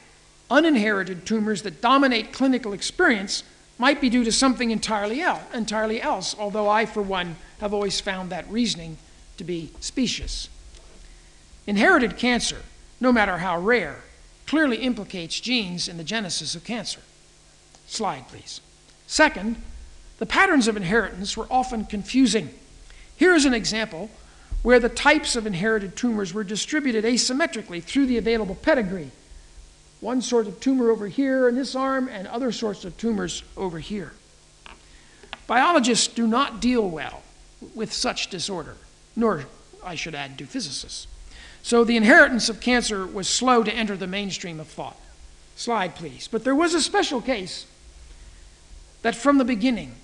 [0.50, 3.44] uninherited tumors that dominate clinical experience
[3.80, 8.00] might be due to something entirely else, entirely else, although I, for one, have always
[8.00, 8.98] found that reasoning
[9.38, 10.50] to be specious.
[11.66, 12.62] Inherited cancer,
[13.00, 14.02] no matter how rare,
[14.46, 17.00] clearly implicates genes in the genesis of cancer.
[17.88, 18.60] Slide, please.
[19.08, 19.56] Second,
[20.18, 22.50] the patterns of inheritance were often confusing.
[23.16, 24.10] Here is an example
[24.62, 29.12] where the types of inherited tumors were distributed asymmetrically through the available pedigree.
[30.02, 33.80] One sort of tumor over here in this arm, and other sorts of tumors over
[33.80, 34.14] here.
[35.48, 37.24] Biologists do not deal well
[37.76, 38.78] with such disorder,
[39.16, 39.46] nor,
[39.84, 41.08] I should add, do physicists.
[41.62, 44.98] So the inheritance of cancer was slow to enter the mainstream of thought.
[45.56, 46.30] Slide, please.
[46.32, 47.66] But there was a special case
[49.02, 49.96] that from the beginning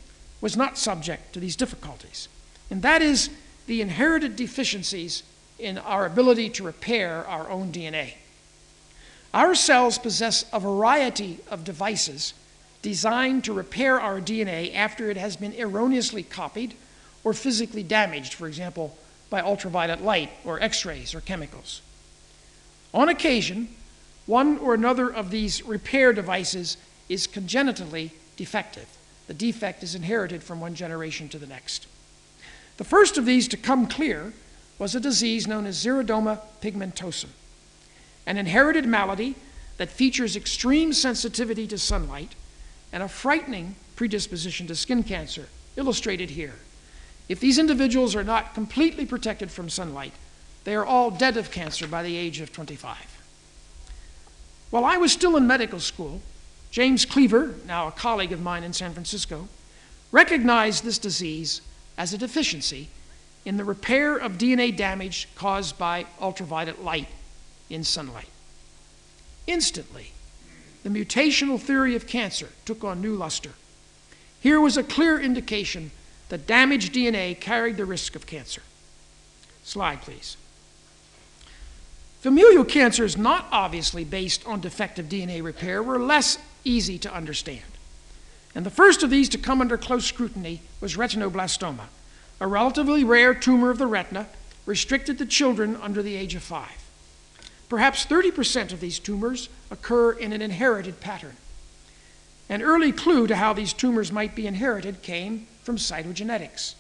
[0.42, 2.28] was not subject to these difficulties,
[2.70, 3.30] and that is
[3.68, 5.24] the inherited deficiencies
[5.58, 8.16] in our ability to repair our own DNA.
[9.36, 12.34] Our cells possess a variety of devices
[12.82, 16.74] designed to repair our DNA after it has been erroneously copied
[17.22, 18.98] or physically damaged, for example,
[19.30, 21.82] by ultraviolet light or x rays or chemicals.
[22.94, 23.68] On occasion,
[24.26, 26.78] one or another of these repair devices
[27.10, 28.88] is congenitally defective.
[29.28, 31.88] The defect is inherited from one generation to the next.
[32.78, 34.32] The first of these to come clear
[34.80, 37.32] was a disease known as xeroderma pigmentosum,
[38.26, 39.36] an inherited malady
[39.78, 42.36] that features extreme sensitivity to sunlight
[42.92, 46.56] and a frightening predisposition to skin cancer, illustrated here.
[47.28, 50.14] If these individuals are not completely protected from sunlight,
[50.64, 52.98] they are all dead of cancer by the age of 25.
[54.70, 56.22] While I was still in medical school,
[56.72, 59.48] James Cleaver, now a colleague of mine in San Francisco,
[60.12, 61.62] recognized this disease
[61.98, 62.90] as a deficiency
[63.46, 67.08] in the repair of DNA damage caused by ultraviolet light
[67.70, 68.30] in sunlight.
[69.48, 70.12] Instantly,
[70.84, 73.52] the mutational theory of cancer took on new luster.
[74.40, 75.92] Here was a clear indication
[76.30, 78.62] that damaged DNA carried the risk of cancer.
[79.64, 80.38] Slide, please.
[82.22, 87.62] Familial cancers not obviously based on defective DNA repair were less easy to understand.
[88.56, 91.88] And the first of these to come under close scrutiny was retinoblastoma,
[92.40, 94.28] a relatively rare tumor of the retina
[94.66, 96.85] restricted to children under the age of five.
[97.70, 101.36] Perhaps 30% of these tumors occur in an inherited pattern.
[102.48, 106.76] An early clue to how these tumors might be inherited came from cytogenetics.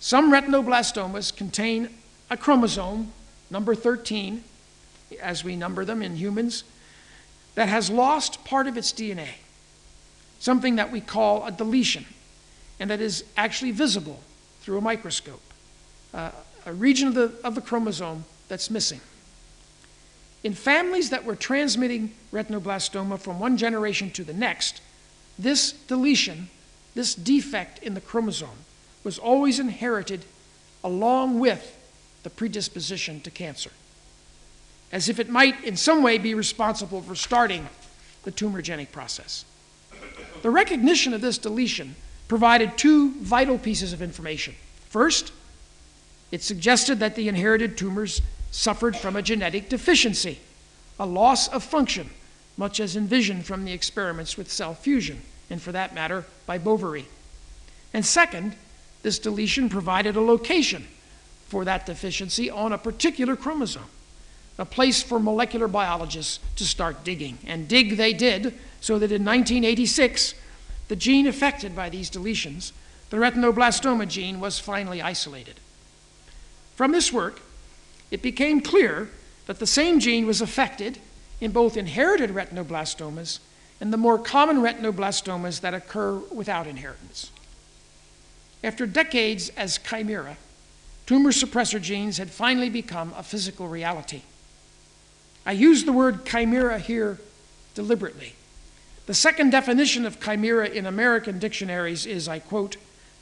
[0.00, 1.88] Some retinoblastomas contain
[2.30, 3.12] a chromosome,
[3.50, 4.44] number 13,
[5.22, 6.64] as we number them in humans,
[7.54, 9.28] that has lost part of its DNA,
[10.38, 12.04] something that we call a deletion,
[12.78, 14.20] and that is actually visible
[14.60, 15.40] through a microscope,
[16.12, 16.32] uh,
[16.66, 19.00] a region of the, of the chromosome that's missing.
[20.42, 24.80] In families that were transmitting retinoblastoma from one generation to the next,
[25.38, 26.48] this deletion,
[26.94, 28.64] this defect in the chromosome,
[29.02, 30.24] was always inherited
[30.84, 31.76] along with
[32.22, 33.70] the predisposition to cancer
[34.92, 37.68] as if it might in some way be responsible for starting
[38.24, 39.44] the tumorigenic process.
[40.42, 41.96] The recognition of this deletion
[42.28, 44.54] provided two vital pieces of information.
[44.88, 45.32] First,
[46.30, 50.38] it suggested that the inherited tumors suffered from a genetic deficiency,
[50.98, 52.10] a loss of function,
[52.56, 57.04] much as envisioned from the experiments with cell fusion, and for that matter, by Boveri.
[57.92, 58.56] And second,
[59.02, 60.86] this deletion provided a location
[61.48, 63.84] for that deficiency on a particular chromosome
[64.58, 67.38] a place for molecular biologists to start digging.
[67.46, 70.34] And dig they did, so that in 1986,
[70.88, 72.72] the gene affected by these deletions,
[73.10, 75.60] the retinoblastoma gene, was finally isolated.
[76.74, 77.40] From this work,
[78.10, 79.08] it became clear
[79.46, 80.98] that the same gene was affected
[81.40, 83.40] in both inherited retinoblastomas
[83.80, 87.30] and the more common retinoblastomas that occur without inheritance.
[88.64, 90.36] After decades as chimera,
[91.04, 94.22] tumor suppressor genes had finally become a physical reality.
[95.44, 97.18] I use the word chimera here
[97.74, 98.34] deliberately.
[99.06, 102.76] The second definition of chimera in American dictionaries is, I quote,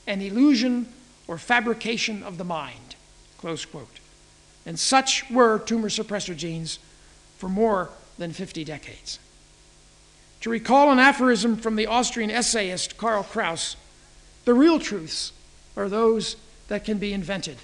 [0.07, 0.87] an illusion
[1.27, 2.95] or fabrication of the mind,
[3.37, 3.99] close quote.
[4.65, 6.79] And such were tumor suppressor genes
[7.37, 9.19] for more than 50 decades.
[10.41, 13.75] To recall an aphorism from the Austrian essayist Karl Kraus,
[14.45, 15.31] the real truths
[15.75, 16.35] are those
[16.67, 17.57] that can be invented.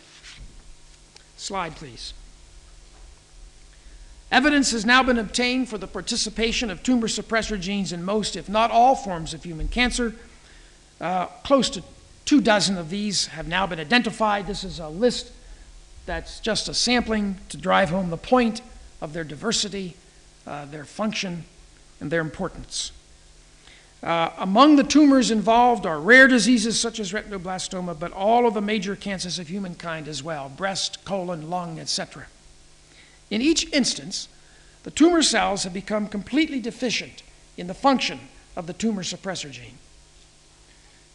[1.38, 2.14] Slide, please.
[4.32, 8.48] Evidence has now been obtained for the participation of tumor suppressor genes in most, if
[8.48, 10.16] not all, forms of human cancer.
[11.02, 11.84] Uh, close to
[12.26, 14.48] two dozen of these have now been identified.
[14.48, 15.32] This is a list
[16.06, 18.62] that's just a sampling to drive home the point
[19.02, 19.96] of their diversity,
[20.46, 21.44] uh, their function,
[22.00, 22.92] and their importance.
[24.04, 28.62] Uh, among the tumors involved are rare diseases such as retinoblastoma, but all of the
[28.62, 32.26] major cancers of humankind as well breast, colon, lung, etc.
[33.30, 34.28] In each instance,
[34.84, 37.22] the tumor cells have become completely deficient
[37.58, 38.20] in the function
[38.56, 39.78] of the tumor suppressor gene.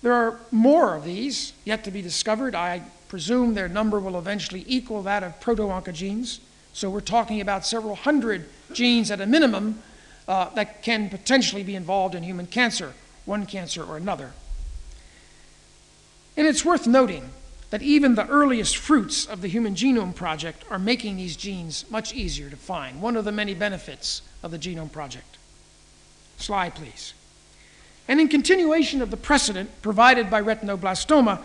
[0.03, 2.55] There are more of these yet to be discovered.
[2.55, 2.83] I
[3.17, 6.39] presume their number will eventually equal that of proto-oncogenes.
[6.75, 8.45] So we're talking about several hundred
[8.75, 9.83] genes at a minimum
[10.29, 12.93] uh, that can potentially be involved in human cancer,
[13.25, 14.33] one cancer or another.
[16.37, 17.31] And it's worth noting
[17.71, 22.13] that even the earliest fruits of the Human Genome Project are making these genes much
[22.13, 25.39] easier to find, one of the many benefits of the Genome Project.
[26.37, 27.15] Slide, please.
[28.09, 31.43] And in continuation of the precedent provided by retinoblastoma,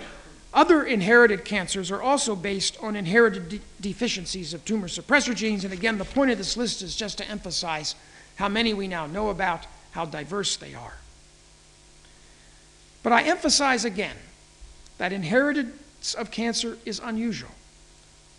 [0.53, 5.63] other inherited cancers are also based on inherited de deficiencies of tumor suppressor genes.
[5.63, 7.95] And again, the point of this list is just to emphasize
[8.35, 10.97] how many we now know about, how diverse they are.
[13.01, 14.17] But I emphasize again
[14.97, 17.51] that inheritance of cancer is unusual.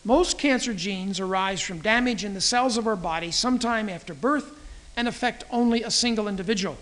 [0.05, 4.59] Most cancer genes arise from damage in the cells of our body sometime after birth
[4.97, 6.77] and affect only a single individual.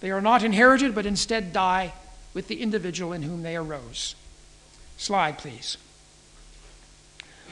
[0.00, 1.94] They are not inherited, but instead die
[2.34, 4.14] with the individual in whom they arose.
[4.98, 5.78] Slide, please.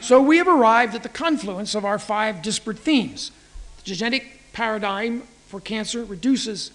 [0.00, 3.30] So we have arrived at the confluence of our five disparate themes.
[3.78, 6.70] The genetic paradigm for cancer reduces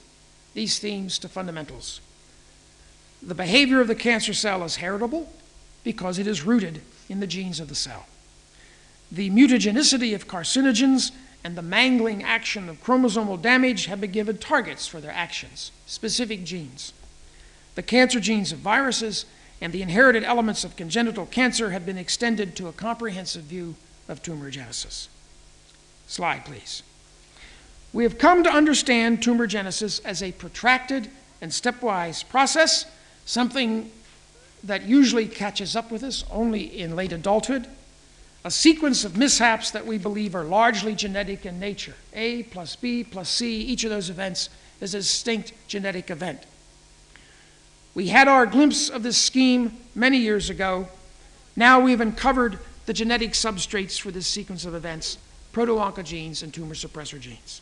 [0.54, 2.02] these themes to fundamentals.
[3.22, 5.32] The behavior of the cancer cell is heritable,
[5.84, 8.06] because it is rooted in the genes of the cell.
[9.12, 11.12] The mutagenicity of carcinogens
[11.44, 16.44] and the mangling action of chromosomal damage have been given targets for their actions, specific
[16.44, 16.94] genes.
[17.76, 19.26] The cancer genes of viruses
[19.62, 23.76] and the inherited elements of congenital cancer have been extended to a comprehensive view
[24.10, 25.08] of tumorigenesis.
[26.08, 26.82] Slide, please.
[27.94, 31.10] We have come to understand tumorigenesis as a protracted
[31.42, 32.86] and stepwise process,
[33.26, 33.92] something
[34.64, 37.68] that usually catches up with us only in late adulthood,
[38.44, 41.96] a sequence of mishaps that we believe are largely genetic in nature.
[42.14, 46.46] A plus B plus C, each of those events is a distinct genetic event.
[47.94, 50.88] We had our glimpse of this scheme many years ago.
[51.56, 55.18] Now we've uncovered the genetic substrates for this sequence of events
[55.52, 57.62] proto-oncogenes and tumor suppressor genes.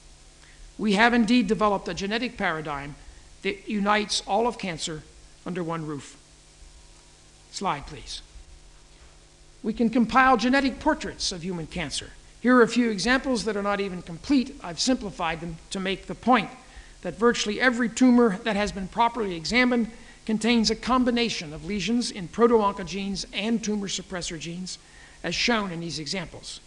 [0.77, 2.95] We have indeed developed a genetic paradigm
[3.41, 5.01] that unites all of cancer
[5.45, 6.15] under one roof.
[7.51, 8.21] Slide, please.
[9.63, 12.11] We can compile genetic portraits of human cancer.
[12.41, 14.55] Here are a few examples that are not even complete.
[14.63, 16.49] I've simplified them to make the point
[17.01, 19.89] that virtually every tumor that has been properly examined
[20.29, 24.77] contains a combination of lesions in proto-oncogenes and tumor suppressor genes,
[25.23, 26.59] as shown in these examples.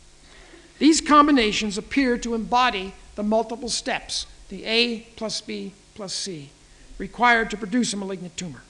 [0.81, 6.51] These combinations appear to embody the multiple steps, the A plus B plus C,
[6.99, 8.63] required to produce a malignant tumor.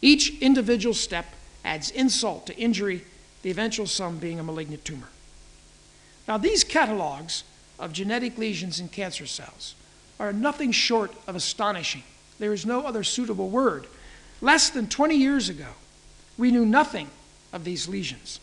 [0.00, 1.26] Each individual step
[1.62, 3.04] adds insult to injury,
[3.42, 5.10] the eventual sum being a malignant tumor.
[6.26, 7.44] Now, these catalogs
[7.78, 9.74] of genetic lesions in cancer cells
[10.18, 12.04] are nothing short of astonishing.
[12.38, 13.86] There is no other suitable word.
[14.44, 15.68] Less than 20 years ago,
[16.36, 17.08] we knew nothing
[17.50, 18.40] of these lesions.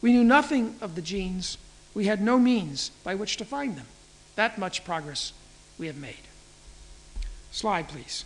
[0.00, 1.58] We knew nothing of the genes.
[1.92, 3.88] We had no means by which to find them.
[4.36, 5.32] That much progress
[5.76, 6.22] we have made.
[7.50, 8.24] Slide, please.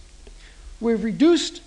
[0.82, 1.62] We've reduced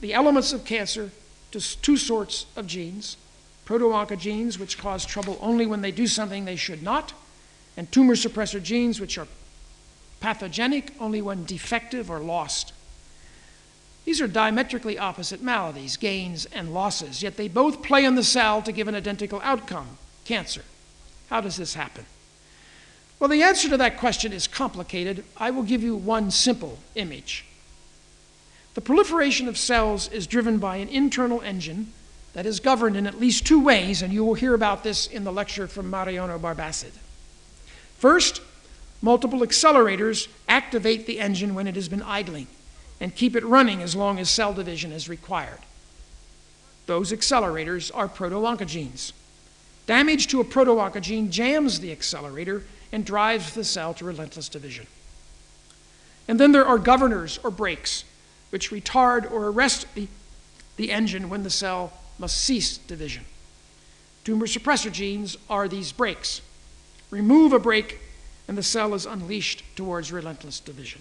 [0.00, 1.10] the elements of cancer
[1.50, 3.18] to two sorts of genes
[3.66, 7.12] proto-oncogenes, which cause trouble only when they do something they should not,
[7.76, 9.28] and tumor suppressor genes, which are
[10.20, 12.72] pathogenic only when defective or lost.
[14.04, 18.62] These are diametrically opposite maladies, gains and losses, yet they both play in the cell
[18.62, 20.62] to give an identical outcome cancer.
[21.28, 22.06] How does this happen?
[23.18, 25.24] Well, the answer to that question is complicated.
[25.36, 27.44] I will give you one simple image.
[28.74, 31.92] The proliferation of cells is driven by an internal engine
[32.32, 35.24] that is governed in at least two ways, and you will hear about this in
[35.24, 36.92] the lecture from Mariano Barbacid.
[37.98, 38.40] First,
[39.02, 42.46] multiple accelerators activate the engine when it has been idling
[43.00, 45.60] and keep it running as long as cell division is required.
[46.86, 49.12] Those accelerators are proto-oncogenes.
[49.86, 54.86] Damage to a proto-oncogene jams the accelerator and drives the cell to relentless division.
[56.28, 58.04] And then there are governors or brakes,
[58.50, 60.08] which retard or arrest the,
[60.76, 63.24] the engine when the cell must cease division.
[64.24, 66.42] Tumor suppressor genes are these brakes.
[67.10, 67.98] Remove a brake,
[68.46, 71.00] and the cell is unleashed towards relentless division.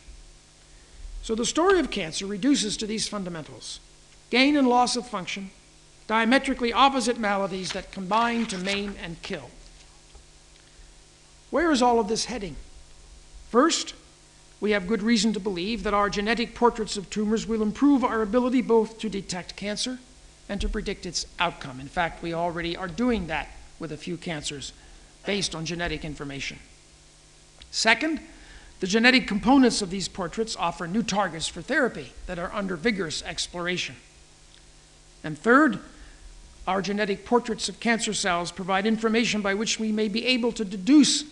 [1.29, 3.79] So the story of cancer reduces to these fundamentals
[4.31, 5.51] gain and loss of function,
[6.07, 9.51] diametrically opposite maladies that combine to maim and kill.
[11.51, 12.55] Where is all of this heading?
[13.51, 13.93] First,
[14.59, 18.23] we have good reason to believe that our genetic portraits of tumors will improve our
[18.23, 19.99] ability both to detect cancer
[20.49, 21.79] and to predict its outcome.
[21.79, 24.73] In fact, we already are doing that with a few cancers
[25.27, 26.57] based on genetic information.
[27.69, 28.19] Second,
[28.79, 33.21] the genetic components of these portraits offer new targets for therapy that are under vigorous
[33.23, 33.95] exploration.
[35.23, 35.79] And third,
[36.67, 40.63] our genetic portraits of cancer cells provide information by which we may be able to
[40.63, 41.25] deduce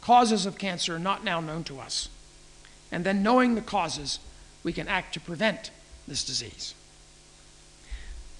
[0.00, 2.08] causes of cancer not now known to us.
[2.92, 4.18] And then, knowing the causes,
[4.62, 5.70] we can act to prevent
[6.06, 6.74] this disease.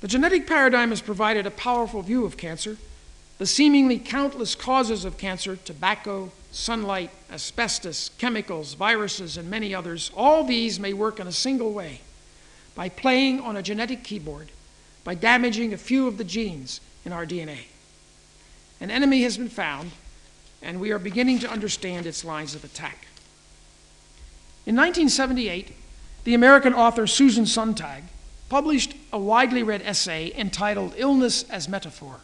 [0.01, 2.77] The genetic paradigm has provided a powerful view of cancer.
[3.39, 10.43] The seemingly countless causes of cancer tobacco, sunlight, asbestos, chemicals, viruses, and many others all
[10.43, 12.01] these may work in a single way
[12.75, 14.51] by playing on a genetic keyboard,
[15.05, 17.67] by damaging a few of the genes in our DNA.
[18.81, 19.93] An enemy has been found
[20.61, 23.07] and we are beginning to understand its lines of attack.
[24.67, 25.73] In 1978,
[26.25, 28.05] the American author Susan Sontag
[28.49, 32.21] published a widely read essay entitled Illness as Metaphor.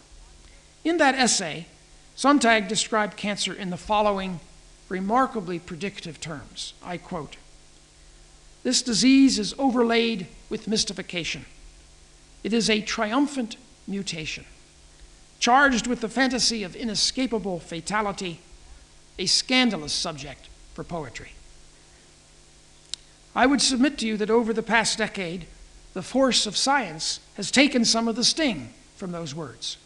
[0.84, 1.66] In that essay,
[2.14, 4.40] Sontag described cancer in the following
[4.88, 6.74] remarkably predictive terms.
[6.82, 7.36] I quote
[8.62, 11.46] This disease is overlaid with mystification.
[12.42, 13.56] It is a triumphant
[13.86, 14.44] mutation
[15.40, 18.40] charged with the fantasy of inescapable fatality,
[19.18, 21.32] a scandalous subject for poetry.
[23.34, 25.46] I would submit to you that over the past decade,
[25.92, 29.76] the force of science has taken some of the sting from those words.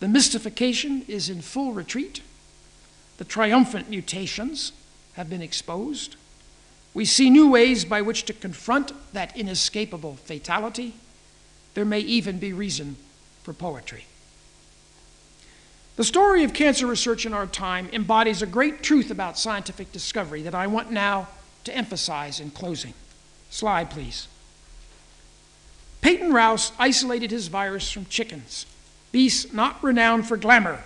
[0.00, 2.20] The mystification is in full retreat.
[3.18, 4.72] The triumphant mutations
[5.14, 6.16] have been exposed.
[6.92, 10.94] We see new ways by which to confront that inescapable fatality.
[11.74, 12.96] There may even be reason
[13.42, 14.04] for poetry.
[15.96, 20.42] The story of cancer research in our time embodies a great truth about scientific discovery
[20.42, 21.28] that I want now
[21.64, 22.92] to emphasize in closing.
[23.48, 24.28] Slide, please.
[26.02, 28.66] Peyton Rous isolated his virus from chickens,
[29.16, 30.84] beasts not renowned for glamour.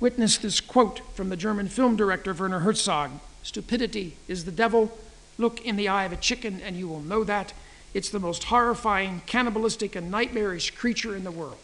[0.00, 3.10] Witness this quote from the German film director Werner Herzog
[3.42, 4.98] Stupidity is the devil.
[5.38, 7.54] Look in the eye of a chicken and you will know that.
[7.94, 11.56] It's the most horrifying, cannibalistic, and nightmarish creature in the world.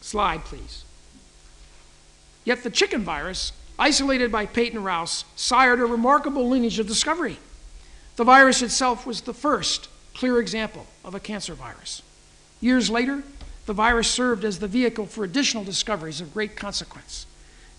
[0.00, 0.86] Slide, please.
[2.46, 7.36] Yet the chicken virus, isolated by Peyton Rous, sired a remarkable lineage of discovery.
[8.16, 12.00] The virus itself was the first clear example of a cancer virus.
[12.62, 13.22] Years later,
[13.66, 17.26] the virus served as the vehicle for additional discoveries of great consequence.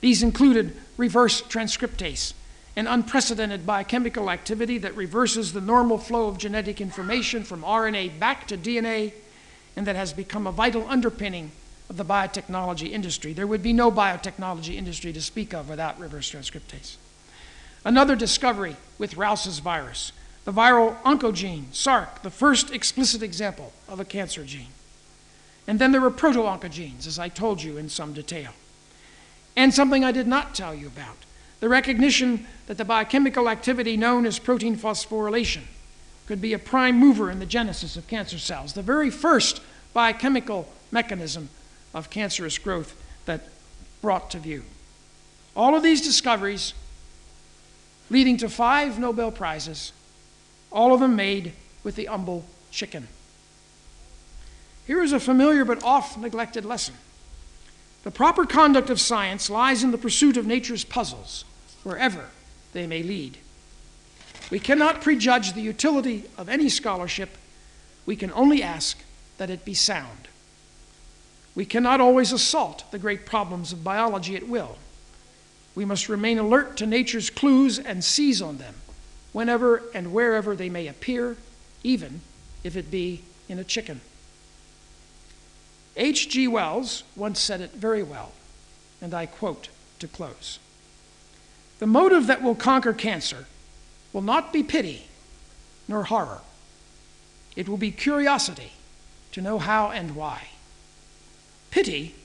[0.02, 2.34] These included reverse transcriptase,
[2.76, 8.48] an unprecedented biochemical activity that reverses the normal flow of genetic information from RNA back
[8.48, 9.14] to DNA
[9.76, 11.52] and that has become a vital underpinning
[11.90, 13.34] of the biotechnology industry.
[13.34, 16.98] There would be no biotechnology industry to speak of without reverse transcriptase.
[17.86, 20.12] Another discovery with Rous's virus,
[20.44, 24.68] the viral oncogene, SARC, the first explicit example of a cancer gene.
[25.68, 28.52] And then there were proto-oncogenes, as I told you in some detail.
[29.56, 31.18] And something I did not tell you about,
[31.60, 35.64] the recognition that the biochemical activity known as protein phosphorylation
[36.28, 39.62] could be a prime mover in the genesis of cancer cells, the very first
[39.94, 41.50] biochemical mechanism
[41.94, 42.96] of cancerous growth
[43.26, 43.42] that
[44.02, 44.64] brought to view.
[45.56, 46.74] All of these discoveries
[48.10, 49.92] leading to five Nobel Prizes,
[50.72, 51.54] all of them made
[51.84, 53.08] with the humble chicken.
[54.88, 56.96] Here is a familiar but oft neglected lesson.
[58.04, 61.44] The proper conduct of science lies in the pursuit of nature's puzzles,
[61.84, 62.30] wherever
[62.72, 63.38] they may lead.
[64.50, 67.38] We cannot prejudge the utility of any scholarship,
[68.06, 68.98] we can only ask
[69.38, 70.30] that it be sound.
[71.54, 74.78] We cannot always assault the great problems of biology at will.
[75.76, 78.76] We must remain alert to nature's clues and seize on them
[79.34, 81.36] whenever and wherever they may appear,
[81.84, 82.22] even
[82.64, 84.00] if it be in a chicken.
[85.98, 86.48] H.G.
[86.48, 88.32] Wells once said it very well,
[89.02, 89.70] and I quote
[90.00, 90.60] to close
[91.80, 93.48] The motive that will conquer cancer
[94.14, 95.08] will not be pity
[95.88, 96.42] nor horror,
[97.56, 98.74] it will be curiosity
[99.32, 100.50] to know how and why.
[101.72, 102.16] Pity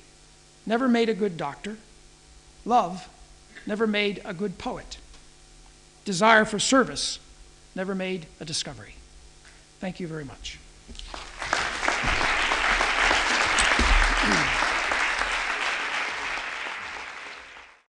[0.67, 1.77] never made a good doctor.
[2.65, 3.09] Love
[3.67, 4.99] never made a good poet.
[6.05, 7.19] Desire for service
[7.75, 8.95] never made a discovery.
[9.81, 10.59] Thank you very much.